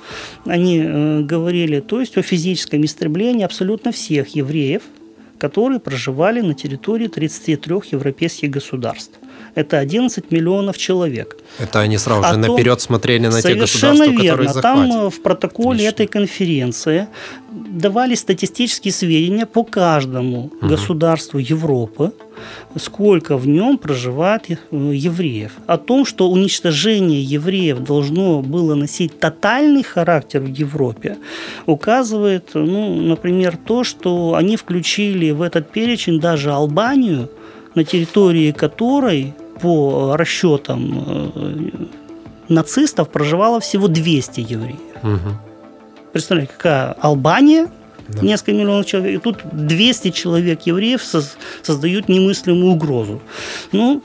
они 0.45 0.79
э, 0.79 1.19
говорили, 1.21 1.81
то 1.81 1.99
есть 1.99 2.17
о 2.17 2.21
физическом 2.21 2.85
истреблении 2.85 3.43
абсолютно 3.43 3.91
всех 3.91 4.35
евреев, 4.35 4.83
которые 5.37 5.79
проживали 5.79 6.39
на 6.39 6.53
территории 6.53 7.07
33 7.07 7.75
европейских 7.91 8.49
государств. 8.49 9.19
Это 9.57 9.79
11 9.79 10.31
миллионов 10.31 10.77
человек. 10.77 11.35
Это 11.57 11.79
они 11.79 11.97
сразу 11.97 12.21
О 12.23 12.27
же 12.33 12.33
том- 12.41 12.41
наперед 12.55 12.79
смотрели 12.79 13.25
на 13.27 13.41
те 13.41 13.55
государства, 13.55 14.03
верно. 14.03 14.17
которые 14.21 14.53
Там 14.61 14.77
захватят. 14.87 14.95
э, 14.95 15.09
в 15.09 15.21
протоколе 15.23 15.69
Отлично. 15.69 15.89
этой 15.89 16.07
конференции 16.07 17.07
давались 17.81 18.19
статистические 18.19 18.91
сведения 18.91 19.45
по 19.47 19.63
каждому 19.63 20.51
государству 20.61 21.39
Европы, 21.39 22.11
сколько 22.79 23.35
в 23.37 23.47
нем 23.47 23.77
проживает 23.79 24.43
э, 24.49 24.55
евреев. 24.71 25.53
О 25.65 25.77
том, 25.77 26.05
что 26.05 26.29
уничтожение 26.29 27.23
евреев 27.23 27.79
должно 27.79 28.41
было 28.43 28.75
носить 28.75 29.19
тотальный 29.19 29.81
характер 29.83 30.41
в 30.41 30.53
Европе, 30.61 31.17
указывает, 31.65 32.51
ну, 32.53 32.95
например, 33.01 33.57
то, 33.57 33.83
что 33.83 34.35
они 34.35 34.55
включили 34.55 35.31
в 35.31 35.41
этот 35.41 35.71
перечень 35.71 36.19
даже 36.19 36.51
Албанию, 36.51 37.29
на 37.75 37.83
территории 37.83 38.51
которой 38.51 39.33
по 39.61 40.15
расчетам 40.17 41.03
э, 41.35 41.69
нацистов 42.49 43.09
проживало 43.09 43.59
всего 43.59 43.87
200 43.87 44.39
евреев. 44.41 44.79
Мгм. 45.03 45.37
Представляете, 46.13 46.51
какая 46.57 46.93
Албания, 46.93 47.67
Да. 48.07 48.19
несколько 48.25 48.53
миллионов 48.53 48.85
человек, 48.85 49.19
и 49.19 49.23
тут 49.23 49.37
200 49.51 50.11
человек 50.11 50.61
евреев 50.65 51.01
соз- 51.01 51.35
создают 51.61 52.07
немыслимую 52.09 52.71
угрозу. 52.73 53.21
Ну, 53.73 54.01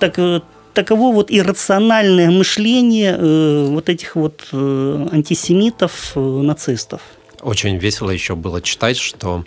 так, 0.00 0.18
э, 0.18 0.40
таково 0.74 1.12
вот 1.14 1.30
иррациональное 1.30 2.30
мышление 2.30 3.16
э, 3.18 3.66
вот 3.68 3.88
этих 3.88 4.16
вот 4.16 4.48
э, 4.52 5.08
антисемитов, 5.12 6.12
э, 6.16 6.20
нацистов. 6.20 7.00
Очень 7.40 7.76
весело 7.78 8.10
еще 8.10 8.34
было 8.34 8.60
читать, 8.60 8.96
что 8.96 9.44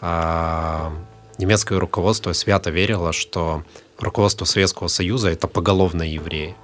а, 0.00 0.92
немецкое 1.38 1.80
руководство 1.80 2.32
свято 2.32 2.70
верило, 2.70 3.12
что 3.12 3.64
руководство 4.04 4.44
Советского 4.44 4.88
Союза 4.88 5.30
это 5.30 5.48
поголовно 5.48 6.02
евреи. 6.02 6.54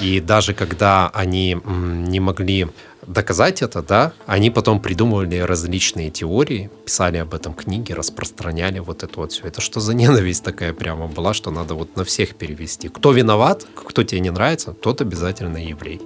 И 0.00 0.20
даже 0.20 0.54
когда 0.54 1.08
они 1.14 1.56
не 1.64 2.20
могли 2.20 2.66
доказать 3.06 3.62
это, 3.62 3.82
да, 3.82 4.12
они 4.26 4.50
потом 4.50 4.80
придумывали 4.80 5.38
различные 5.38 6.10
теории, 6.10 6.70
писали 6.84 7.18
об 7.18 7.34
этом 7.34 7.54
книги, 7.54 7.92
распространяли 7.92 8.78
вот 8.80 9.02
это 9.02 9.20
вот 9.20 9.32
все. 9.32 9.46
Это 9.46 9.60
что 9.60 9.80
за 9.80 9.94
ненависть 9.94 10.42
такая 10.42 10.72
прямо 10.72 11.06
была, 11.06 11.34
что 11.34 11.50
надо 11.50 11.74
вот 11.74 11.96
на 11.96 12.04
всех 12.04 12.34
перевести. 12.34 12.88
Кто 12.88 13.12
виноват, 13.12 13.66
кто 13.74 14.02
тебе 14.02 14.20
не 14.20 14.30
нравится, 14.30 14.72
тот 14.72 15.00
обязательно 15.00 15.58
еврей. 15.58 16.00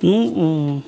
Ну, 0.00 0.82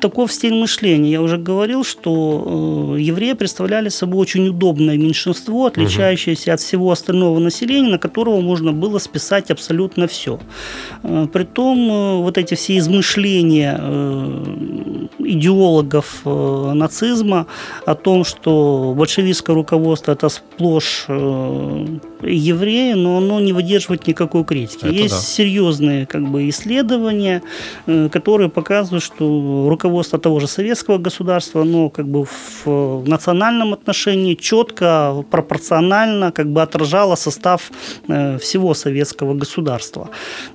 таков 0.00 0.32
стиль 0.32 0.54
мышления. 0.54 1.10
Я 1.10 1.22
уже 1.22 1.36
говорил, 1.38 1.84
что 1.84 2.94
э, 2.96 3.00
евреи 3.00 3.32
представляли 3.32 3.88
собой 3.88 4.20
очень 4.20 4.48
удобное 4.48 4.96
меньшинство, 4.96 5.66
отличающееся 5.66 6.50
угу. 6.50 6.54
от 6.54 6.60
всего 6.60 6.90
остального 6.90 7.38
населения, 7.38 7.90
на 7.90 7.98
которого 7.98 8.40
можно 8.40 8.72
было 8.72 8.98
списать 8.98 9.50
абсолютно 9.50 10.06
все. 10.06 10.38
Э, 11.02 11.26
притом 11.32 11.90
э, 11.90 12.16
вот 12.22 12.38
эти 12.38 12.54
все 12.54 12.78
измышления 12.78 13.80
идеологов 15.18 16.22
нацизма 16.24 17.46
о 17.86 17.94
том, 17.94 18.24
что 18.24 18.94
большевистское 18.96 19.54
руководство 19.54 20.12
это 20.12 20.28
сплошь 20.28 21.06
евреи, 22.22 22.94
но 22.94 23.18
оно 23.18 23.40
не 23.40 23.52
выдерживает 23.52 24.06
никакой 24.06 24.44
критики. 24.44 24.84
Это 24.84 24.94
Есть 24.94 25.14
да. 25.14 25.20
серьезные 25.20 26.06
как 26.06 26.22
бы, 26.28 26.48
исследования, 26.48 27.42
которые 27.86 28.48
показывают, 28.48 29.02
что 29.02 29.66
руководство 29.68 30.18
того 30.18 30.40
же 30.40 30.46
советского 30.46 30.98
государства, 30.98 31.62
оно 31.62 31.90
как 31.90 32.06
бы 32.08 32.26
в 32.64 33.04
национальном 33.06 33.72
отношении 33.72 34.34
четко, 34.34 35.24
пропорционально 35.30 36.32
как 36.32 36.48
бы 36.48 36.62
отражало 36.62 37.16
состав 37.16 37.70
э, 38.08 38.38
всего 38.38 38.74
советского 38.74 39.34
государства. 39.34 40.10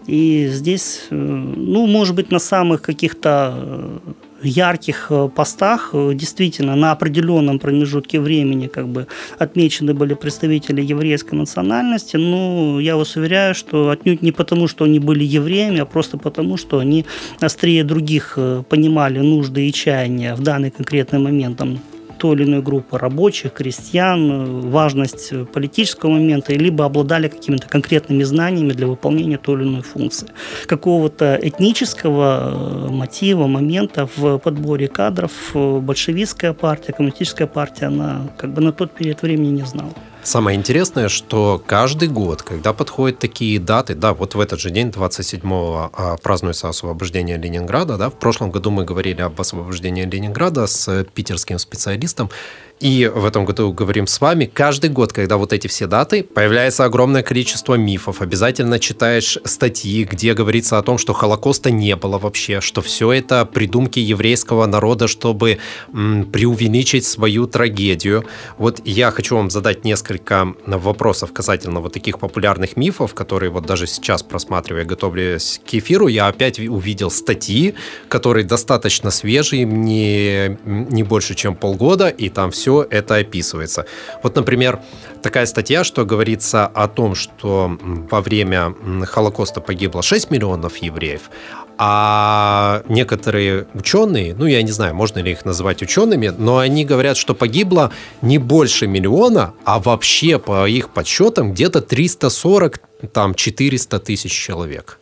И 0.07 0.47
здесь, 0.51 1.07
э, 1.09 1.15
ну, 1.15 1.87
может 1.87 2.15
быть, 2.15 2.31
на 2.31 2.39
самых 2.39 2.81
каких-то 2.81 3.53
э, 3.55 3.97
ярких 4.45 5.07
э, 5.09 5.29
постах 5.35 5.89
э, 5.93 6.11
действительно 6.13 6.75
на 6.75 6.91
определенном 6.91 7.59
промежутке 7.59 8.19
времени 8.19 8.67
как 8.67 8.87
бы 8.87 9.07
отмечены 9.39 9.93
были 9.93 10.13
представители 10.13 10.81
еврейской 10.81 11.35
национальности, 11.35 12.17
но 12.17 12.79
я 12.79 12.95
вас 12.95 13.15
уверяю, 13.15 13.55
что 13.55 13.89
отнюдь 13.89 14.21
не 14.21 14.31
потому, 14.31 14.67
что 14.67 14.85
они 14.85 14.99
были 14.99 15.23
евреями, 15.23 15.79
а 15.79 15.85
просто 15.85 16.17
потому, 16.17 16.57
что 16.57 16.79
они 16.79 17.05
острее 17.39 17.83
других 17.83 18.33
э, 18.37 18.63
понимали 18.69 19.19
нужды 19.19 19.67
и 19.67 19.73
чаяния 19.73 20.35
в 20.35 20.41
данный 20.41 20.71
конкретный 20.71 21.19
момент. 21.19 21.57
Там, 21.57 21.79
той 22.17 22.35
или 22.35 22.43
иной 22.43 22.61
группы 22.61 22.97
рабочих, 22.97 23.53
крестьян, 23.53 24.69
важность 24.69 25.33
политического 25.51 26.11
момента, 26.11 26.53
либо 26.53 26.85
обладали 26.85 27.27
какими-то 27.27 27.67
конкретными 27.67 28.23
знаниями 28.23 28.73
для 28.73 28.87
выполнения 28.87 29.37
той 29.37 29.61
или 29.61 29.67
иной 29.67 29.81
функции. 29.81 30.27
Какого-то 30.65 31.39
этнического 31.41 32.87
э, 32.87 32.91
мотива, 32.91 33.47
момента 33.47 34.07
в 34.15 34.37
подборе 34.39 34.87
кадров 34.87 35.31
э, 35.53 35.79
большевистская 35.79 36.53
партия, 36.53 36.93
коммунистическая 36.93 37.47
партия, 37.47 37.87
она 37.87 38.27
как 38.37 38.53
бы 38.53 38.61
на 38.61 38.71
тот 38.71 38.91
период 38.91 39.21
времени 39.21 39.51
не 39.51 39.65
знала. 39.65 39.93
Самое 40.25 40.57
интересное, 40.57 41.07
что 41.07 41.61
каждый 41.67 42.07
год, 42.07 42.41
когда 42.41 42.73
подходят 42.73 43.19
такие 43.19 43.59
даты, 43.59 43.93
да, 43.93 44.15
вот 44.15 44.33
в 44.33 44.39
этот 44.39 44.59
же 44.59 44.71
день, 44.71 44.89
27-го, 44.89 45.91
а, 45.93 46.17
празднуется 46.17 46.67
освобождение 46.67 47.37
Ленинграда, 47.37 47.95
да, 47.97 48.09
в 48.09 48.15
прошлом 48.15 48.49
году 48.49 48.71
мы 48.71 48.85
говорили 48.85 49.21
об 49.21 49.39
освобождении 49.39 50.03
Ленинграда 50.03 50.65
с 50.65 51.05
питерским 51.13 51.59
специалистом, 51.59 52.31
и 52.79 53.09
в 53.13 53.25
этом 53.25 53.45
году 53.45 53.71
говорим 53.71 54.05
с 54.05 54.19
вами. 54.19 54.49
Каждый 54.53 54.89
год, 54.89 55.13
когда 55.13 55.37
вот 55.37 55.53
эти 55.53 55.67
все 55.67 55.87
даты, 55.87 56.23
появляется 56.23 56.83
огромное 56.83 57.23
количество 57.23 57.75
мифов. 57.75 58.21
Обязательно 58.21 58.79
читаешь 58.79 59.37
статьи, 59.45 60.03
где 60.03 60.33
говорится 60.33 60.77
о 60.77 60.81
том, 60.83 60.97
что 60.97 61.13
Холокоста 61.13 61.71
не 61.71 61.95
было 61.95 62.17
вообще, 62.17 62.59
что 62.59 62.81
все 62.81 63.13
это 63.13 63.45
придумки 63.45 63.99
еврейского 63.99 64.65
народа, 64.65 65.07
чтобы 65.07 65.59
м, 65.93 66.25
преувеличить 66.25 67.05
свою 67.05 67.47
трагедию. 67.47 68.25
Вот 68.57 68.81
я 68.83 69.11
хочу 69.11 69.37
вам 69.37 69.49
задать 69.49 69.85
несколько 69.85 70.53
вопросов 70.65 71.31
касательно 71.31 71.79
вот 71.79 71.93
таких 71.93 72.19
популярных 72.19 72.75
мифов, 72.75 73.13
которые 73.13 73.51
вот 73.51 73.65
даже 73.65 73.87
сейчас 73.87 74.21
просматривая, 74.21 74.83
готовлясь 74.83 75.61
к 75.65 75.73
эфиру, 75.73 76.07
я 76.07 76.27
опять 76.27 76.59
увидел 76.59 77.09
статьи, 77.09 77.75
которые 78.09 78.43
достаточно 78.43 79.11
свежие, 79.11 79.63
не, 79.63 80.57
не 80.65 81.03
больше, 81.03 81.35
чем 81.35 81.55
полгода, 81.55 82.09
и 82.09 82.29
там 82.29 82.51
все 82.51 82.64
все 82.65 82.87
это 82.89 83.17
описывается. 83.17 83.85
Вот, 84.23 84.35
например, 84.35 84.79
такая 85.21 85.45
статья, 85.45 85.83
что 85.83 86.03
говорится 86.03 86.65
о 86.65 86.87
том, 86.87 87.13
что 87.13 87.77
во 88.09 88.21
время 88.21 88.73
Холокоста 89.05 89.61
погибло 89.61 90.01
6 90.01 90.31
миллионов 90.31 90.77
евреев, 90.77 91.29
а 91.77 92.81
некоторые 92.89 93.67
ученые, 93.75 94.33
ну 94.33 94.47
я 94.47 94.63
не 94.63 94.71
знаю, 94.71 94.95
можно 94.95 95.19
ли 95.19 95.31
их 95.31 95.45
называть 95.45 95.83
учеными, 95.83 96.33
но 96.35 96.57
они 96.57 96.85
говорят, 96.85 97.17
что 97.17 97.35
погибло 97.35 97.91
не 98.23 98.39
больше 98.39 98.87
миллиона, 98.87 99.53
а 99.63 99.79
вообще 99.79 100.39
по 100.39 100.67
их 100.67 100.89
подсчетам 100.89 101.51
где-то 101.51 101.81
340, 101.81 102.81
там 103.13 103.35
400 103.35 103.99
тысяч 103.99 104.31
человек. 104.31 104.99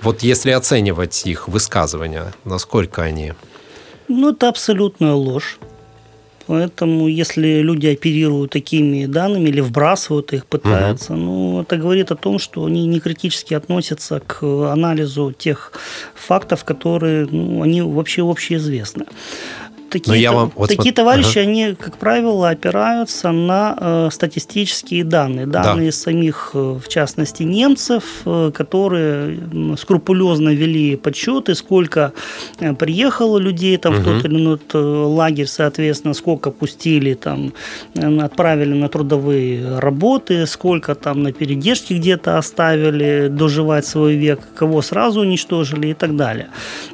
Вот 0.00 0.22
если 0.22 0.52
оценивать 0.52 1.26
их 1.26 1.48
высказывания, 1.48 2.32
насколько 2.44 3.02
они... 3.02 3.34
Ну, 4.08 4.30
это 4.30 4.48
абсолютная 4.48 5.12
ложь. 5.12 5.58
Поэтому, 6.48 7.08
если 7.08 7.60
люди 7.60 7.86
оперируют 7.86 8.52
такими 8.52 9.04
данными 9.04 9.50
или 9.50 9.60
вбрасывают 9.60 10.32
их, 10.32 10.46
пытаются, 10.46 11.12
угу. 11.12 11.20
ну, 11.20 11.60
это 11.62 11.76
говорит 11.76 12.10
о 12.10 12.16
том, 12.16 12.38
что 12.38 12.64
они 12.64 12.86
не 12.86 13.00
критически 13.00 13.52
относятся 13.54 14.20
к 14.26 14.42
анализу 14.42 15.32
тех 15.32 15.72
фактов, 16.14 16.64
которые 16.64 17.26
ну, 17.30 17.62
они 17.62 17.82
вообще 17.82 18.22
общеизвестны 18.22 19.04
такие, 19.90 20.20
я 20.20 20.32
вам, 20.32 20.52
вот 20.54 20.68
такие 20.68 20.92
товарищи, 20.92 21.38
ага. 21.38 21.48
они, 21.50 21.74
как 21.74 21.96
правило, 21.98 22.48
опираются 22.48 23.32
на 23.32 23.76
э, 23.78 24.08
статистические 24.12 25.04
данные. 25.04 25.46
Данные 25.46 25.90
да. 25.90 25.96
самих, 25.96 26.50
э, 26.54 26.78
в 26.82 26.88
частности, 26.88 27.42
немцев, 27.42 28.04
э, 28.24 28.50
которые 28.54 29.76
скрупулезно 29.76 30.50
вели 30.50 30.96
подсчеты, 30.96 31.54
сколько 31.54 32.12
э, 32.58 32.74
приехало 32.74 33.38
людей 33.38 33.76
там, 33.76 33.94
угу. 33.94 34.00
в 34.00 34.04
тот 34.04 34.24
или 34.24 34.36
иной 34.36 34.58
лагерь, 34.74 35.46
соответственно, 35.46 36.14
сколько 36.14 36.50
пустили, 36.50 37.14
там, 37.14 37.52
отправили 37.94 38.74
на 38.74 38.88
трудовые 38.88 39.78
работы, 39.78 40.46
сколько 40.46 40.94
там 40.94 41.22
на 41.22 41.32
передержке 41.32 41.94
где-то 41.94 42.38
оставили 42.38 43.28
доживать 43.28 43.86
свой 43.86 44.14
век, 44.14 44.40
кого 44.54 44.82
сразу 44.82 45.20
уничтожили 45.20 45.88
и 45.88 45.94
так 45.94 46.16
далее. 46.16 46.48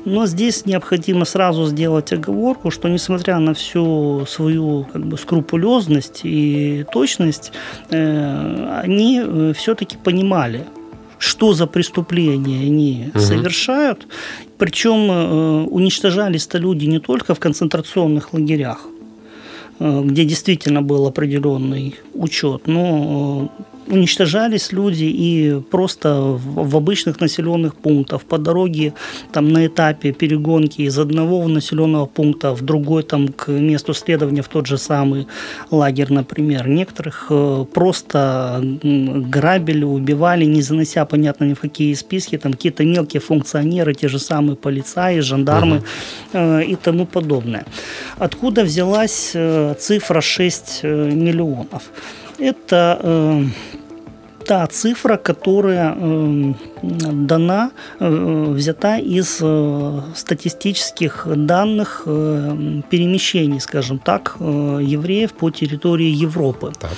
Но 0.04 0.26
здесь 0.26 0.66
необходимо 0.66 1.24
сразу 1.24 1.66
сделать 1.66 2.12
оговорку, 2.12 2.70
что 2.70 2.84
что 2.85 2.90
несмотря 2.90 3.38
на 3.38 3.55
всю 3.55 4.27
свою 4.27 4.87
как 4.92 5.07
бы, 5.07 5.16
скрупулезность 5.16 6.20
и 6.25 6.85
точность, 6.92 7.53
э, 7.90 8.81
они 8.85 9.23
э, 9.25 9.53
все-таки 9.57 9.97
понимали, 9.97 10.66
что 11.18 11.55
за 11.55 11.66
преступления 11.66 12.66
они 12.66 13.11
угу. 13.14 13.20
совершают. 13.20 14.07
Причем 14.59 15.11
э, 15.11 15.64
уничтожались-то 15.70 16.59
люди 16.59 16.85
не 16.85 16.99
только 16.99 17.35
в 17.35 17.40
концентрационных 17.40 18.35
лагерях, 18.35 18.87
э, 19.81 20.03
где 20.05 20.25
действительно 20.25 20.83
был 20.83 21.07
определенный 21.07 21.94
учет, 22.12 22.66
но 22.66 23.51
э, 23.59 23.73
уничтожались 23.87 24.73
люди 24.73 25.05
и 25.05 25.61
просто 25.70 26.20
в, 26.20 26.77
обычных 26.77 27.20
населенных 27.20 27.75
пунктах, 27.75 28.23
по 28.23 28.38
дороге 28.38 28.94
там 29.33 29.53
на 29.53 29.66
этапе 29.66 30.12
перегонки 30.12 30.83
из 30.83 30.99
одного 30.99 31.47
населенного 31.49 32.07
пункта 32.07 32.53
в 32.53 32.62
другой 32.62 33.03
там 33.03 33.29
к 33.29 33.49
месту 33.49 33.94
следования 33.94 34.42
в 34.42 34.49
тот 34.49 34.66
же 34.66 34.79
самый 34.79 35.27
лагерь, 35.70 36.12
например. 36.12 36.68
Некоторых 36.68 37.27
э, 37.31 37.64
просто 37.73 38.61
грабили, 38.83 39.85
убивали, 39.85 40.44
не 40.44 40.62
занося, 40.62 41.05
понятно, 41.05 41.44
ни 41.44 41.55
в 41.55 41.61
какие 41.61 41.94
списки, 41.94 42.38
там 42.38 42.53
какие-то 42.53 42.85
мелкие 42.85 43.20
функционеры, 43.20 43.94
те 43.94 44.09
же 44.09 44.18
самые 44.18 44.57
полицаи, 44.57 45.20
жандармы 45.20 45.83
угу. 46.33 46.59
и 46.59 46.77
тому 46.77 47.07
подобное. 47.07 47.64
Откуда 48.18 48.64
взялась 48.64 49.33
э, 49.35 49.75
цифра 49.79 50.20
6 50.20 50.83
миллионов? 50.83 51.83
Это 52.44 52.98
э, 53.02 53.44
та 54.44 54.66
цифра, 54.66 55.16
которая 55.16 55.96
э, 55.96 56.54
дана, 56.83 57.70
э, 58.00 58.46
взята 58.50 58.98
из 58.98 59.38
э, 59.40 60.00
статистических 60.14 61.26
данных 61.26 62.02
э, 62.04 62.83
перемещений, 62.90 63.61
скажем 63.61 63.98
так, 63.98 64.37
э, 64.40 64.78
евреев 64.83 65.33
по 65.33 65.50
территории 65.50 66.24
Европы. 66.24 66.72
Так. 66.78 66.90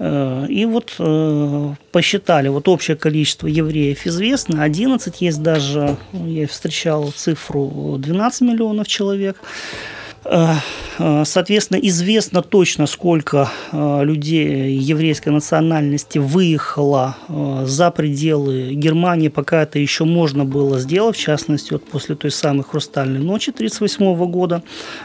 Э, 0.00 0.46
и 0.50 0.66
вот 0.66 0.94
э, 0.98 1.74
посчитали, 1.90 2.48
вот 2.48 2.68
общее 2.68 2.96
количество 2.96 3.46
евреев 3.46 4.06
известно, 4.06 4.62
11, 4.64 5.22
есть 5.22 5.42
даже, 5.42 5.96
я 6.12 6.46
встречал 6.46 7.10
цифру 7.16 7.96
12 7.98 8.42
миллионов 8.42 8.86
человек. 8.86 9.36
Э, 10.24 10.54
э, 10.98 11.24
соответственно, 11.24 11.78
известно 11.78 12.42
точно, 12.42 12.86
сколько 12.86 13.50
э, 13.72 14.04
людей 14.04 14.76
еврейской 14.76 15.30
национальности 15.30 16.18
выехало 16.18 17.16
за 17.64 17.90
пределы 17.90 18.74
Германии, 18.74 19.28
пока 19.28 19.62
это 19.62 19.78
еще 19.78 20.04
можно 20.04 20.44
было 20.44 20.78
сделать, 20.78 21.16
в 21.16 21.20
частности, 21.20 21.72
вот 21.72 21.84
после 21.84 22.14
той 22.14 22.30
самой 22.30 22.64
«Хрустальной 22.64 23.20
ночи» 23.20 23.50
1938 23.50 24.30
года. 24.30 24.62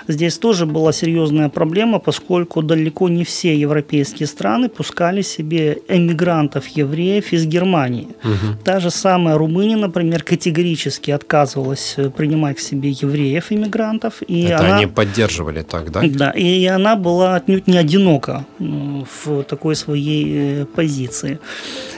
Здесь 0.08 0.38
тоже 0.38 0.66
была 0.66 0.92
серьезная 0.94 1.50
проблема, 1.50 2.00
поскольку 2.00 2.62
далеко 2.62 3.10
не 3.10 3.24
все 3.24 3.56
европейские 3.56 4.28
страны 4.28 4.70
пускали 4.70 5.22
себе 5.22 5.80
эмигрантов 5.88 6.68
евреев 6.68 7.34
из 7.34 7.46
Германии. 7.46 8.08
Угу. 8.24 8.64
Та 8.64 8.80
же 8.80 8.92
самая 8.92 9.38
Румыния, 9.38 9.78
например, 9.78 10.24
категорически 10.24 11.12
отказывалась 11.12 11.96
принимать 12.16 12.58
к 12.58 12.60
себе 12.60 12.92
евреев-иммигрантов. 12.92 14.22
И 14.28 14.44
это 14.44 14.60
она... 14.60 14.78
они 14.78 14.88
поддерживали 15.10 15.62
так, 15.62 15.92
да? 15.92 16.02
Да, 16.06 16.32
и 16.32 16.66
она 16.66 16.96
была 16.96 17.36
отнюдь 17.36 17.68
не 17.68 17.78
одинока 17.78 18.46
в 18.60 19.44
такой 19.44 19.76
своей 19.76 20.62
э, 20.62 20.66
позиции. 20.66 21.40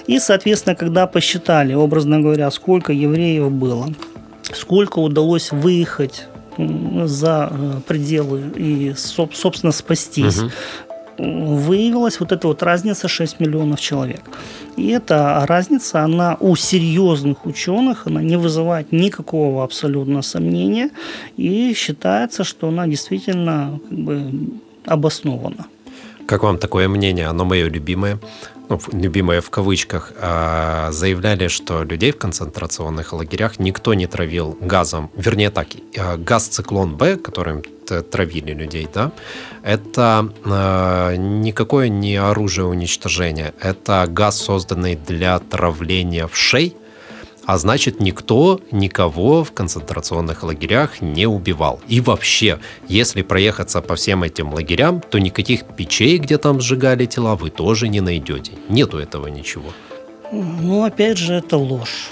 И, 0.07 0.19
соответственно, 0.19 0.75
когда 0.75 1.07
посчитали, 1.07 1.73
образно 1.73 2.19
говоря, 2.19 2.51
сколько 2.51 2.93
евреев 2.93 3.51
было, 3.51 3.87
сколько 4.53 4.99
удалось 4.99 5.51
выехать 5.51 6.27
за 6.57 7.49
э, 7.51 7.81
пределы 7.87 8.41
и, 8.55 8.93
собственно, 8.95 9.71
спастись. 9.71 10.39
Угу 10.39 10.51
выявилась 11.21 12.19
вот 12.19 12.31
эта 12.31 12.47
вот 12.47 12.63
разница 12.63 13.07
6 13.07 13.39
миллионов 13.39 13.79
человек. 13.79 14.21
И 14.77 14.87
эта 14.87 15.45
разница, 15.47 16.03
она 16.03 16.37
у 16.39 16.55
серьезных 16.55 17.45
ученых, 17.45 18.07
она 18.07 18.21
не 18.23 18.37
вызывает 18.37 18.91
никакого 18.91 19.63
абсолютно 19.63 20.21
сомнения, 20.21 20.89
и 21.37 21.73
считается, 21.75 22.43
что 22.43 22.67
она 22.67 22.87
действительно 22.87 23.79
как 23.89 23.99
бы 23.99 24.31
обоснована. 24.85 25.65
Как 26.25 26.43
вам 26.43 26.57
такое 26.57 26.87
мнение? 26.87 27.27
Оно 27.27 27.45
мое 27.45 27.69
любимое 27.69 28.17
ну, 28.71 28.79
любимое 28.93 29.41
в 29.41 29.49
кавычках, 29.49 30.13
а, 30.17 30.91
заявляли, 30.91 31.49
что 31.49 31.83
людей 31.83 32.11
в 32.11 32.17
концентрационных 32.17 33.11
лагерях 33.11 33.59
никто 33.59 33.93
не 33.93 34.07
травил 34.07 34.57
газом, 34.61 35.11
вернее 35.15 35.49
так, 35.49 35.67
а, 35.97 36.15
газ 36.15 36.47
циклон 36.47 36.95
Б, 36.95 37.17
которым 37.17 37.63
травили 38.09 38.53
людей, 38.53 38.87
да, 38.93 39.11
это 39.63 40.31
э, 40.45 41.15
никакое 41.17 41.89
не 41.89 42.15
оружие 42.15 42.65
уничтожения, 42.65 43.53
это 43.59 44.05
газ, 44.07 44.37
созданный 44.37 44.95
для 44.95 45.37
травления 45.39 46.27
в 46.27 46.37
шей, 46.37 46.77
а 47.51 47.57
значит, 47.57 47.99
никто 47.99 48.61
никого 48.71 49.43
в 49.43 49.51
концентрационных 49.51 50.43
лагерях 50.43 51.01
не 51.01 51.27
убивал. 51.27 51.81
И 51.89 51.99
вообще, 51.99 52.59
если 52.87 53.23
проехаться 53.23 53.81
по 53.81 53.95
всем 53.95 54.23
этим 54.23 54.53
лагерям, 54.53 55.01
то 55.01 55.19
никаких 55.19 55.65
печей, 55.65 56.17
где 56.17 56.37
там 56.37 56.61
сжигали 56.61 57.05
тела, 57.05 57.35
вы 57.35 57.49
тоже 57.49 57.89
не 57.89 57.99
найдете. 57.99 58.53
Нету 58.69 58.99
этого 58.99 59.27
ничего. 59.27 59.73
Ну, 60.31 60.85
опять 60.85 61.17
же, 61.17 61.33
это 61.33 61.57
ложь. 61.57 62.11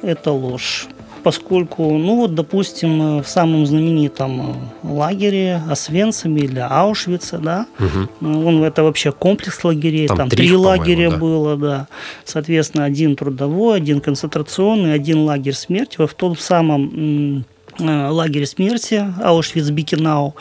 Это 0.00 0.30
ложь 0.30 0.88
поскольку, 1.22 1.96
ну 1.98 2.16
вот, 2.16 2.34
допустим, 2.34 3.20
в 3.22 3.28
самом 3.28 3.66
знаменитом 3.66 4.56
лагере 4.82 5.62
Освенциме 5.68 6.42
или 6.42 6.58
Аушвице, 6.58 7.38
да, 7.38 7.66
угу. 7.78 8.48
он 8.48 8.62
это 8.62 8.82
вообще 8.82 9.12
комплекс 9.12 9.62
лагерей, 9.64 10.08
там, 10.08 10.16
там 10.16 10.28
три, 10.28 10.48
три 10.48 10.56
лагеря 10.56 11.10
да. 11.10 11.16
было, 11.16 11.56
да, 11.56 11.88
соответственно, 12.24 12.84
один 12.84 13.16
трудовой, 13.16 13.76
один 13.76 14.00
концентрационный, 14.00 14.94
один 14.94 15.24
лагерь 15.24 15.54
смерти, 15.54 16.04
в 16.04 16.14
том 16.14 16.36
самом 16.36 17.44
э, 17.78 18.08
лагере 18.08 18.46
смерти 18.46 19.04
Аушвиц-Бикенау 19.22 20.34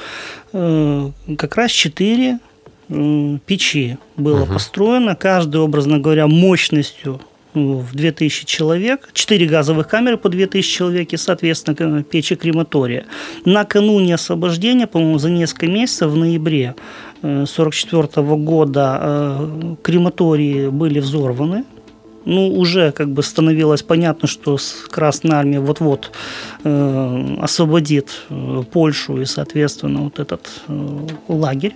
э, 0.53 1.11
как 1.37 1.55
раз 1.55 1.71
четыре 1.71 2.39
печи 3.45 3.97
было 4.17 4.43
угу. 4.43 4.53
построено, 4.53 5.15
каждый, 5.15 5.61
образно 5.61 5.99
говоря, 5.99 6.27
мощностью 6.27 7.21
в 7.53 7.95
2000 7.95 8.45
человек, 8.45 9.09
4 9.13 9.45
газовых 9.45 9.87
камеры 9.87 10.17
по 10.17 10.29
2000 10.29 10.69
человек 10.69 11.13
и, 11.13 11.17
соответственно, 11.17 12.03
печи 12.03 12.35
крематория. 12.35 13.05
Накануне 13.45 14.15
освобождения, 14.15 14.87
по-моему, 14.87 15.17
за 15.19 15.29
несколько 15.29 15.67
месяцев, 15.67 16.11
в 16.11 16.17
ноябре 16.17 16.75
1944 17.21 18.07
э, 18.15 18.35
года 18.35 18.99
э, 19.01 19.75
крематории 19.83 20.69
были 20.69 20.99
взорваны, 20.99 21.63
ну, 22.25 22.47
уже 22.47 22.91
как 22.91 23.09
бы 23.09 23.23
становилось 23.23 23.81
понятно, 23.81 24.27
что 24.27 24.57
Красная 24.89 25.37
Армия 25.37 25.59
вот-вот 25.59 26.11
э, 26.63 27.35
освободит 27.41 28.09
э, 28.29 28.63
Польшу 28.71 29.21
и, 29.21 29.25
соответственно, 29.25 30.01
вот 30.01 30.19
этот 30.19 30.41
э, 30.67 31.07
лагерь. 31.27 31.75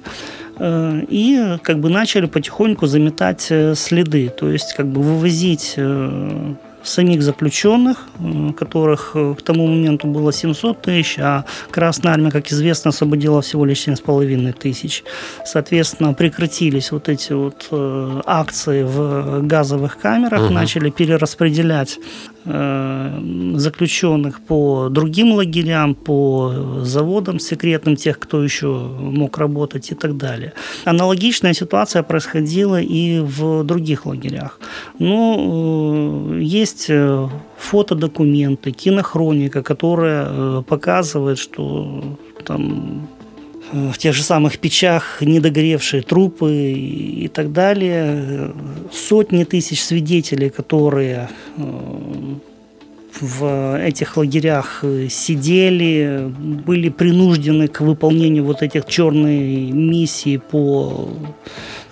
Э, 0.58 1.02
и 1.10 1.58
как 1.64 1.80
бы 1.80 1.90
начали 1.90 2.28
потихоньку 2.28 2.88
заметать 2.88 3.48
э, 3.50 3.76
следы, 3.76 4.30
то 4.30 4.50
есть 4.50 4.74
как 4.76 4.88
бы 4.88 5.02
вывозить 5.02 5.74
э, 5.78 6.56
самих 6.86 7.22
заключенных, 7.22 8.08
которых 8.58 9.12
к 9.14 9.42
тому 9.44 9.68
моменту 9.68 10.08
было 10.08 10.32
700 10.32 10.82
тысяч, 10.82 11.18
а 11.20 11.46
Красная 11.72 12.14
Армия, 12.14 12.32
как 12.32 12.52
известно, 12.52 12.90
освободила 12.90 13.42
всего 13.42 13.66
лишь 13.66 13.88
7,5 13.88 14.54
тысяч. 14.54 15.04
Соответственно, 15.46 16.14
прекратились 16.14 16.92
вот 16.92 17.10
эти 17.10 17.34
вот 17.34 17.68
акции 18.26 18.84
в 18.84 19.42
газовых 19.42 19.98
камерах, 19.98 20.46
угу. 20.46 20.54
начали 20.54 20.90
перераспределять 20.90 21.98
Э, 21.98 22.35
заключенных 22.46 24.42
по 24.42 24.90
другим 24.90 25.34
лагерям, 25.34 25.96
по 25.96 26.82
заводам 26.84 27.40
секретным, 27.40 27.96
тех, 27.96 28.20
кто 28.20 28.44
еще 28.44 28.68
мог 28.68 29.38
работать 29.38 29.92
и 29.92 29.96
так 29.96 30.18
далее. 30.18 30.54
Аналогичная 30.86 31.54
ситуация 31.54 32.04
происходила 32.04 32.80
и 32.80 33.20
в 33.20 33.64
других 33.64 34.06
лагерях. 34.06 34.60
Но 35.00 35.36
ну, 35.38 36.34
э, 36.36 36.42
есть 36.42 36.86
э, 36.90 37.28
фотодокументы, 37.58 38.72
кинохроника, 38.72 39.64
которая 39.64 40.62
показывает, 40.62 41.40
что 41.40 42.04
там 42.46 43.08
в 43.72 43.98
тех 43.98 44.14
же 44.14 44.24
самых 44.24 44.60
печах 44.60 45.22
недогоревшие 45.22 46.04
трупы 46.04 46.74
и 46.74 47.28
так 47.28 47.52
далее. 47.52 48.54
Сотни 48.92 49.44
тысяч 49.44 49.84
свидетелей, 49.84 50.50
которые 50.50 51.30
э, 51.58 51.62
в 53.20 53.80
этих 53.82 54.18
лагерях 54.18 54.84
сидели, 55.10 56.32
были 56.66 56.90
принуждены 56.90 57.68
к 57.68 57.82
выполнению 57.82 58.44
вот 58.44 58.62
этих 58.62 58.86
черной 58.86 59.72
миссии 59.72 60.38
по 60.38 61.10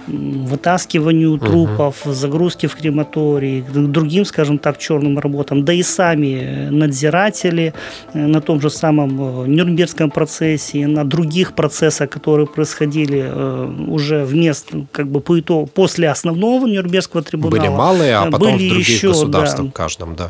вытаскиванию 0.08 1.38
трупов, 1.38 2.06
угу. 2.06 2.14
загрузки 2.14 2.68
в 2.68 2.76
крематории, 2.76 3.62
к 3.62 3.72
другим, 3.72 4.26
скажем 4.26 4.58
так, 4.58 4.78
черным 4.78 5.20
работам, 5.20 5.64
да 5.64 5.74
и 5.74 5.84
сами 5.84 6.70
надзиратели 6.70 7.74
э, 8.14 8.28
на 8.28 8.41
том 8.41 8.62
же 8.62 8.70
самом 8.70 9.43
э, 9.43 9.47
Нюрнбергском 9.47 10.12
процессе, 10.12 10.88
на 10.88 11.04
других 11.04 11.54
процессах, 11.54 12.10
которые 12.10 12.47
происходили 12.47 13.24
э, 13.26 13.74
уже 13.88 14.26
вместо, 14.26 14.86
как 14.91 15.08
бы 15.08 15.22
по 15.22 15.39
итогу, 15.39 15.68
после 15.68 16.10
основного 16.10 16.68
Нюрнбергского 16.68 17.24
трибунала. 17.24 17.60
Были 17.60 17.70
малые, 17.70 18.16
а 18.16 18.32
потом 18.32 18.54
были 18.54 18.68
в 18.68 18.70
других 18.70 18.89
еще, 18.89 19.08
государствах 19.10 19.68
да, 19.68 19.72
каждом, 19.72 20.16
да. 20.16 20.30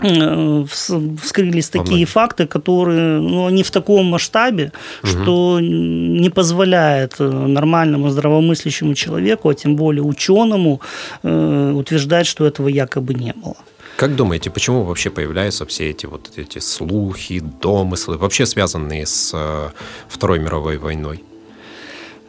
Вскрылись 1.22 1.70
такие 1.70 2.06
факты, 2.06 2.46
которые, 2.46 3.20
ну, 3.20 3.48
они 3.48 3.64
в 3.64 3.72
таком 3.72 4.06
масштабе, 4.06 4.72
угу. 5.02 5.08
что 5.08 5.60
не 5.60 6.30
позволяет 6.30 7.20
нормальному 7.20 8.10
здравомыслящему 8.10 8.94
человеку, 8.94 9.50
а 9.50 9.56
тем 9.64 9.76
более 9.76 10.04
ученому, 10.04 10.82
э, 11.24 11.74
утверждать, 11.76 12.28
что 12.28 12.46
этого 12.46 12.68
якобы 12.68 13.14
не 13.14 13.34
было. 13.34 13.56
Как 13.98 14.16
думаете, 14.16 14.50
почему 14.50 14.84
вообще 14.84 15.10
появляются 15.10 15.66
все 15.66 15.90
эти 15.90 16.08
вот 16.08 16.32
эти 16.38 16.60
слухи, 16.60 17.42
домыслы, 17.62 18.18
вообще 18.18 18.46
связанные 18.46 19.06
с 19.06 19.32
э, 19.34 19.70
Второй 20.08 20.40
мировой 20.40 20.78
войной? 20.78 21.24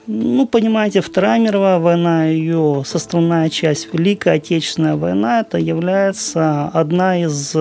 Ну, 0.07 0.47
понимаете, 0.47 1.01
Вторая 1.01 1.39
мировая 1.41 1.79
война, 1.79 2.27
ее 2.27 2.83
составная 2.85 3.49
часть, 3.49 3.89
Великая 3.95 4.35
Отечественная 4.35 4.97
война, 4.97 5.41
это 5.41 5.57
является 5.59 6.67
одна 6.75 7.23
из 7.23 7.57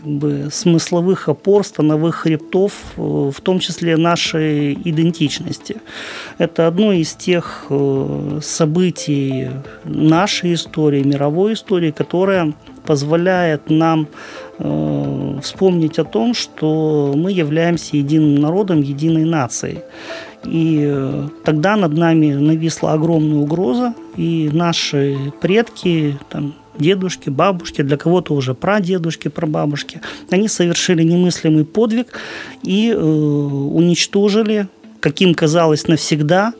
как 0.00 0.08
бы 0.08 0.48
смысловых 0.50 1.28
опор, 1.28 1.64
становых 1.64 2.16
хребтов, 2.16 2.72
э, 2.96 3.00
в 3.00 3.40
том 3.42 3.58
числе 3.58 3.96
нашей 3.96 4.72
идентичности. 4.72 5.76
Это 6.38 6.66
одно 6.66 6.92
из 6.92 7.14
тех 7.14 7.66
э, 7.68 8.40
событий 8.42 9.50
нашей 9.84 10.54
истории, 10.54 11.02
мировой 11.02 11.52
истории, 11.52 11.90
которое 11.90 12.54
позволяет 12.86 13.68
нам 13.68 14.08
э, 14.58 15.38
вспомнить 15.42 15.98
о 15.98 16.04
том, 16.04 16.32
что 16.34 17.12
мы 17.14 17.32
являемся 17.32 17.96
единым 17.98 18.36
народом, 18.36 18.80
единой 18.80 19.24
нацией. 19.24 19.80
И 20.44 21.26
тогда 21.44 21.76
над 21.76 21.92
нами 21.92 22.32
нависла 22.32 22.94
огромная 22.94 23.40
угроза, 23.40 23.94
и 24.16 24.48
наши 24.50 25.18
предки, 25.42 26.18
там, 26.30 26.54
дедушки, 26.78 27.30
бабушки, 27.30 27.82
для 27.82 27.96
кого-то 27.96 28.34
уже 28.34 28.54
прадедушки, 28.54 29.28
прабабушки. 29.28 30.00
Они 30.30 30.48
совершили 30.48 31.02
немыслимый 31.02 31.64
подвиг 31.64 32.18
и 32.62 32.90
э, 32.90 32.96
уничтожили, 32.98 34.68
каким 35.00 35.34
казалось 35.34 35.88
навсегда, 35.88 36.52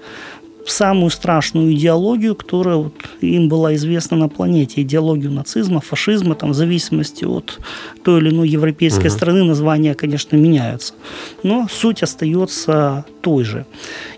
самую 0.67 1.11
страшную 1.11 1.73
идеологию, 1.73 2.35
которая 2.35 2.77
вот 2.77 2.95
им 3.21 3.49
была 3.49 3.75
известна 3.75 4.17
на 4.17 4.29
планете. 4.29 4.83
Идеологию 4.83 5.33
нацизма, 5.33 5.81
фашизма, 5.81 6.35
там, 6.35 6.51
в 6.51 6.55
зависимости 6.55 7.25
от 7.25 7.59
той 8.05 8.21
или 8.21 8.31
иной 8.31 8.49
европейской 8.49 9.09
угу. 9.09 9.15
страны 9.15 9.45
названия, 9.45 9.95
конечно, 9.95 10.37
меняются. 10.37 10.95
Но 11.43 11.67
суть 11.71 12.03
остается 12.03 13.05
той 13.21 13.45
же. 13.45 13.67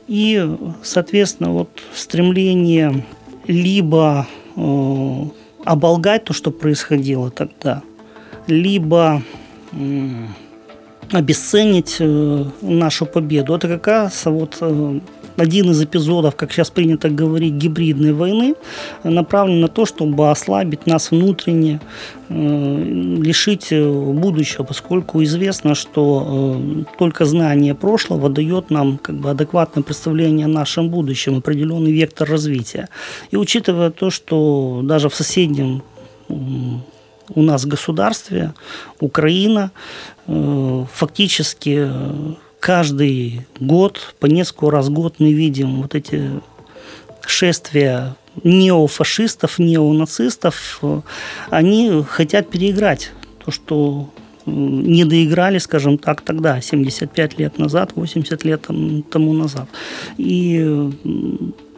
И, 0.08 0.56
соответственно, 0.82 1.50
вот 1.50 1.70
стремление 1.94 3.04
либо 3.46 4.26
э, 4.56 5.24
оболгать 5.64 6.24
то, 6.24 6.32
что 6.32 6.50
происходило 6.50 7.30
тогда, 7.30 7.82
либо 8.46 9.22
обесценить 11.10 11.96
э, 12.00 12.44
нашу 12.62 13.06
победу. 13.06 13.54
Это 13.54 13.68
как 13.68 13.86
раз 13.86 14.24
вот 14.26 14.58
э, 14.60 15.00
один 15.36 15.70
из 15.70 15.82
эпизодов, 15.82 16.36
как 16.36 16.52
сейчас 16.52 16.70
принято 16.70 17.08
говорить, 17.08 17.54
гибридной 17.54 18.12
войны, 18.12 18.54
направлен 19.04 19.60
на 19.60 19.68
то, 19.68 19.86
чтобы 19.86 20.30
ослабить 20.30 20.86
нас 20.86 21.10
внутренне, 21.10 21.80
э, 22.28 22.34
лишить 22.34 23.68
будущего, 23.70 24.64
поскольку 24.64 25.22
известно, 25.22 25.74
что 25.74 26.60
только 26.98 27.24
знание 27.24 27.74
прошлого 27.74 28.28
дает 28.28 28.70
нам 28.70 28.98
как 28.98 29.16
бы 29.16 29.30
адекватное 29.30 29.82
представление 29.82 30.46
о 30.46 30.48
нашем 30.48 30.88
будущем, 30.88 31.36
определенный 31.36 31.92
вектор 31.92 32.28
развития. 32.28 32.88
И 33.30 33.36
учитывая 33.36 33.90
то, 33.90 34.10
что 34.10 34.80
даже 34.82 35.08
в 35.08 35.14
соседнем 35.14 35.82
у 36.28 37.42
нас 37.42 37.66
государстве, 37.66 38.52
Украина, 39.00 39.70
фактически 40.26 41.88
каждый 42.62 43.44
год, 43.58 44.14
по 44.20 44.26
несколько 44.26 44.70
раз 44.70 44.86
в 44.86 44.92
год 44.92 45.16
мы 45.18 45.32
видим 45.32 45.82
вот 45.82 45.96
эти 45.96 46.30
шествия 47.26 48.14
неофашистов, 48.44 49.58
неонацистов, 49.58 50.80
они 51.50 52.04
хотят 52.08 52.50
переиграть 52.50 53.10
то, 53.44 53.50
что 53.50 54.10
не 54.46 55.04
доиграли, 55.04 55.58
скажем 55.58 55.98
так, 55.98 56.20
тогда, 56.20 56.60
75 56.60 57.38
лет 57.38 57.58
назад, 57.58 57.92
80 57.96 58.44
лет 58.44 58.62
тому 59.10 59.32
назад. 59.32 59.68
И 60.16 60.90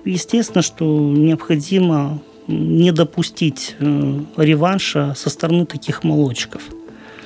естественно, 0.05 0.63
что 0.63 0.85
необходимо 0.85 2.21
не 2.47 2.93
допустить 2.93 3.75
э, 3.81 4.21
реванша 4.37 5.15
со 5.17 5.31
стороны 5.31 5.65
таких 5.65 6.05
молодчиков. 6.05 6.63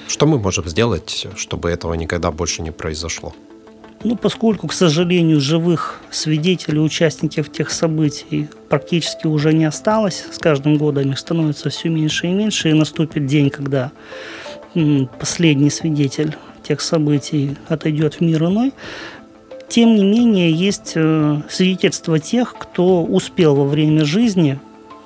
Что 0.06 0.26
мы 0.26 0.38
можем 0.38 0.68
сделать, 0.68 1.26
чтобы 1.34 1.70
этого 1.70 1.94
никогда 1.94 2.30
больше 2.30 2.62
не 2.62 2.70
произошло? 2.70 3.34
Ну, 4.04 4.14
поскольку, 4.16 4.68
к 4.68 4.72
сожалению, 4.72 5.40
живых 5.40 6.00
свидетелей, 6.10 6.78
участников 6.78 7.50
тех 7.50 7.70
событий 7.70 8.48
практически 8.68 9.26
уже 9.26 9.52
не 9.52 9.64
осталось, 9.64 10.24
с 10.30 10.38
каждым 10.38 10.76
годом 10.76 11.10
их 11.10 11.18
становится 11.18 11.68
все 11.70 11.88
меньше 11.88 12.28
и 12.28 12.32
меньше, 12.32 12.70
и 12.70 12.74
наступит 12.74 13.26
день, 13.26 13.50
когда 13.50 13.90
последний 15.18 15.70
свидетель 15.70 16.36
тех 16.62 16.80
событий 16.80 17.56
отойдет 17.68 18.14
в 18.14 18.20
мир 18.20 18.44
иной, 18.44 18.72
тем 19.68 19.96
не 19.96 20.04
менее, 20.04 20.50
есть 20.50 20.92
э, 20.94 21.42
свидетельства 21.50 22.18
тех, 22.18 22.54
кто 22.58 23.02
успел 23.02 23.54
во 23.54 23.64
время 23.64 24.04
жизни 24.04 24.58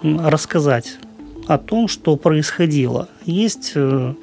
рассказать 0.02 0.98
о 1.48 1.58
том, 1.58 1.88
что 1.88 2.16
происходило. 2.16 3.08
Есть 3.26 3.72
э, 3.74 4.14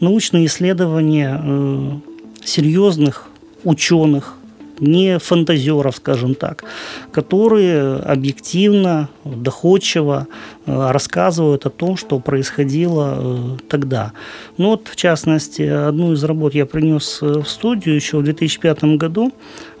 научные 0.00 0.46
исследования 0.46 1.40
э, 1.40 1.90
серьезных 2.44 3.28
ученых, 3.64 4.34
не 4.80 5.18
фантазеров, 5.18 5.96
скажем 5.96 6.34
так, 6.34 6.64
которые 7.12 7.96
объективно, 7.96 9.08
доходчиво 9.24 10.26
э, 10.66 10.90
рассказывают 10.90 11.66
о 11.66 11.70
том, 11.70 11.96
что 11.96 12.18
происходило 12.18 13.14
э, 13.16 13.56
тогда. 13.68 14.12
Ну 14.58 14.70
вот, 14.70 14.88
в 14.88 14.96
частности, 14.96 15.62
одну 15.62 16.12
из 16.12 16.22
работ 16.24 16.54
я 16.54 16.66
принес 16.66 17.18
э, 17.22 17.40
в 17.40 17.48
студию 17.48 17.94
еще 17.94 18.18
в 18.18 18.24
2005 18.24 18.84
году. 18.96 19.32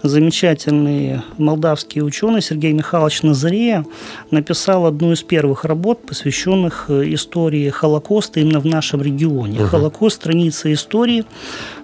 Замечательный 0.02 1.22
молдавский 1.38 2.02
ученый 2.02 2.42
Сергей 2.42 2.72
Михайлович 2.72 3.22
Назарея 3.22 3.86
написал 4.30 4.84
одну 4.86 5.12
из 5.12 5.22
первых 5.22 5.64
работ, 5.64 6.06
посвященных 6.06 6.90
истории 6.90 7.70
Холокоста 7.70 8.40
именно 8.40 8.60
в 8.60 8.66
нашем 8.66 9.00
регионе. 9.00 9.60
Угу. 9.60 9.68
Холокост– 9.68 10.16
страница 10.20 10.70
истории 10.72 11.24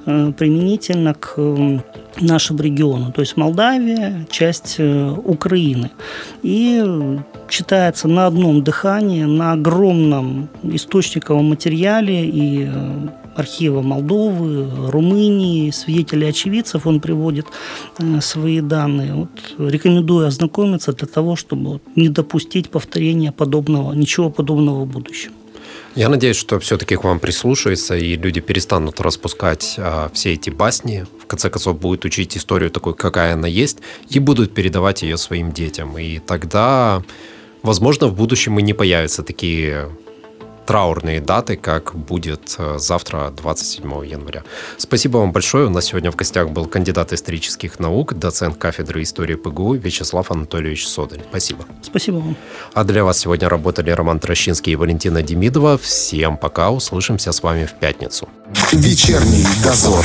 применительно 0.05 1.15
к 1.15 1.39
нашему 2.21 2.63
региону, 2.63 3.13
то 3.13 3.21
есть 3.21 3.37
Молдавия, 3.37 4.27
часть 4.31 4.79
Украины. 4.79 5.91
И 6.43 6.83
читается 7.51 8.09
на 8.09 8.27
одном 8.27 8.63
дыхании, 8.63 9.25
на 9.25 9.53
огромном 9.53 10.49
источниковом 10.63 11.51
материале 11.51 12.27
и 12.27 12.67
э, 12.67 13.09
архива 13.37 13.83
Молдовы, 13.83 14.91
Румынии, 14.91 15.71
свидетелей 15.71 16.29
очевидцев 16.29 16.87
он 16.87 17.01
приводит 17.01 17.47
э, 17.99 18.21
свои 18.21 18.61
данные. 18.61 19.15
Вот 19.15 19.71
рекомендую 19.71 20.27
ознакомиться 20.27 20.93
для 20.93 21.07
того, 21.07 21.37
чтобы 21.37 21.81
не 21.97 22.09
допустить 22.09 22.71
повторения 22.71 23.33
подобного, 23.33 23.93
ничего 23.93 24.31
подобного 24.31 24.85
в 24.85 24.87
будущем. 24.87 25.33
Я 25.97 26.09
надеюсь, 26.09 26.37
что 26.37 26.61
все-таки 26.61 26.95
к 26.95 27.03
вам 27.03 27.19
прислушаются, 27.19 27.97
и 27.97 28.17
люди 28.17 28.41
перестанут 28.41 29.01
распускать 29.01 29.75
а, 29.77 30.09
все 30.15 30.35
эти 30.35 30.49
басни, 30.51 31.05
в 31.21 31.27
конце 31.27 31.51
концов 31.51 31.81
будут 31.81 32.05
учить 32.05 32.37
историю 32.37 32.71
такой, 32.71 32.95
какая 32.95 33.35
она 33.35 33.49
есть, 33.49 33.79
и 34.09 34.21
будут 34.21 34.55
передавать 34.55 35.03
ее 35.03 35.17
своим 35.17 35.51
детям. 35.51 35.99
И 35.99 36.21
тогда, 36.21 37.03
возможно, 37.63 38.07
в 38.09 38.15
будущем 38.15 38.59
и 38.59 38.63
не 38.63 38.73
появятся 38.73 39.23
такие 39.23 39.89
траурные 40.71 41.21
даты, 41.21 41.57
как 41.57 41.97
будет 41.97 42.55
э, 42.59 42.79
завтра, 42.79 43.33
27 43.37 44.07
января. 44.07 44.45
Спасибо 44.77 45.19
вам 45.19 45.33
большое. 45.33 45.67
У 45.67 45.71
нас 45.71 45.87
сегодня 45.87 46.13
в 46.13 46.17
гостях 46.17 46.51
был 46.51 46.67
кандидат 46.67 47.13
исторических 47.13 47.81
наук, 47.81 48.15
доцент 48.15 48.57
кафедры 48.57 49.03
истории 49.03 49.35
ПГУ 49.35 49.75
Вячеслав 49.75 50.31
Анатольевич 50.31 50.87
Содель. 50.87 51.23
Спасибо. 51.29 51.65
Спасибо 51.83 52.17
вам. 52.17 52.37
А 52.73 52.85
для 52.85 53.03
вас 53.03 53.19
сегодня 53.19 53.49
работали 53.49 53.91
Роман 53.91 54.21
Трощинский 54.21 54.75
и 54.75 54.77
Валентина 54.77 55.25
Демидова. 55.25 55.77
Всем 55.77 56.37
пока. 56.37 56.71
Услышимся 56.71 57.33
с 57.33 57.43
вами 57.43 57.67
в 57.67 57.73
пятницу. 57.73 58.29
Вечерний 58.71 59.47
дозор. 59.65 60.05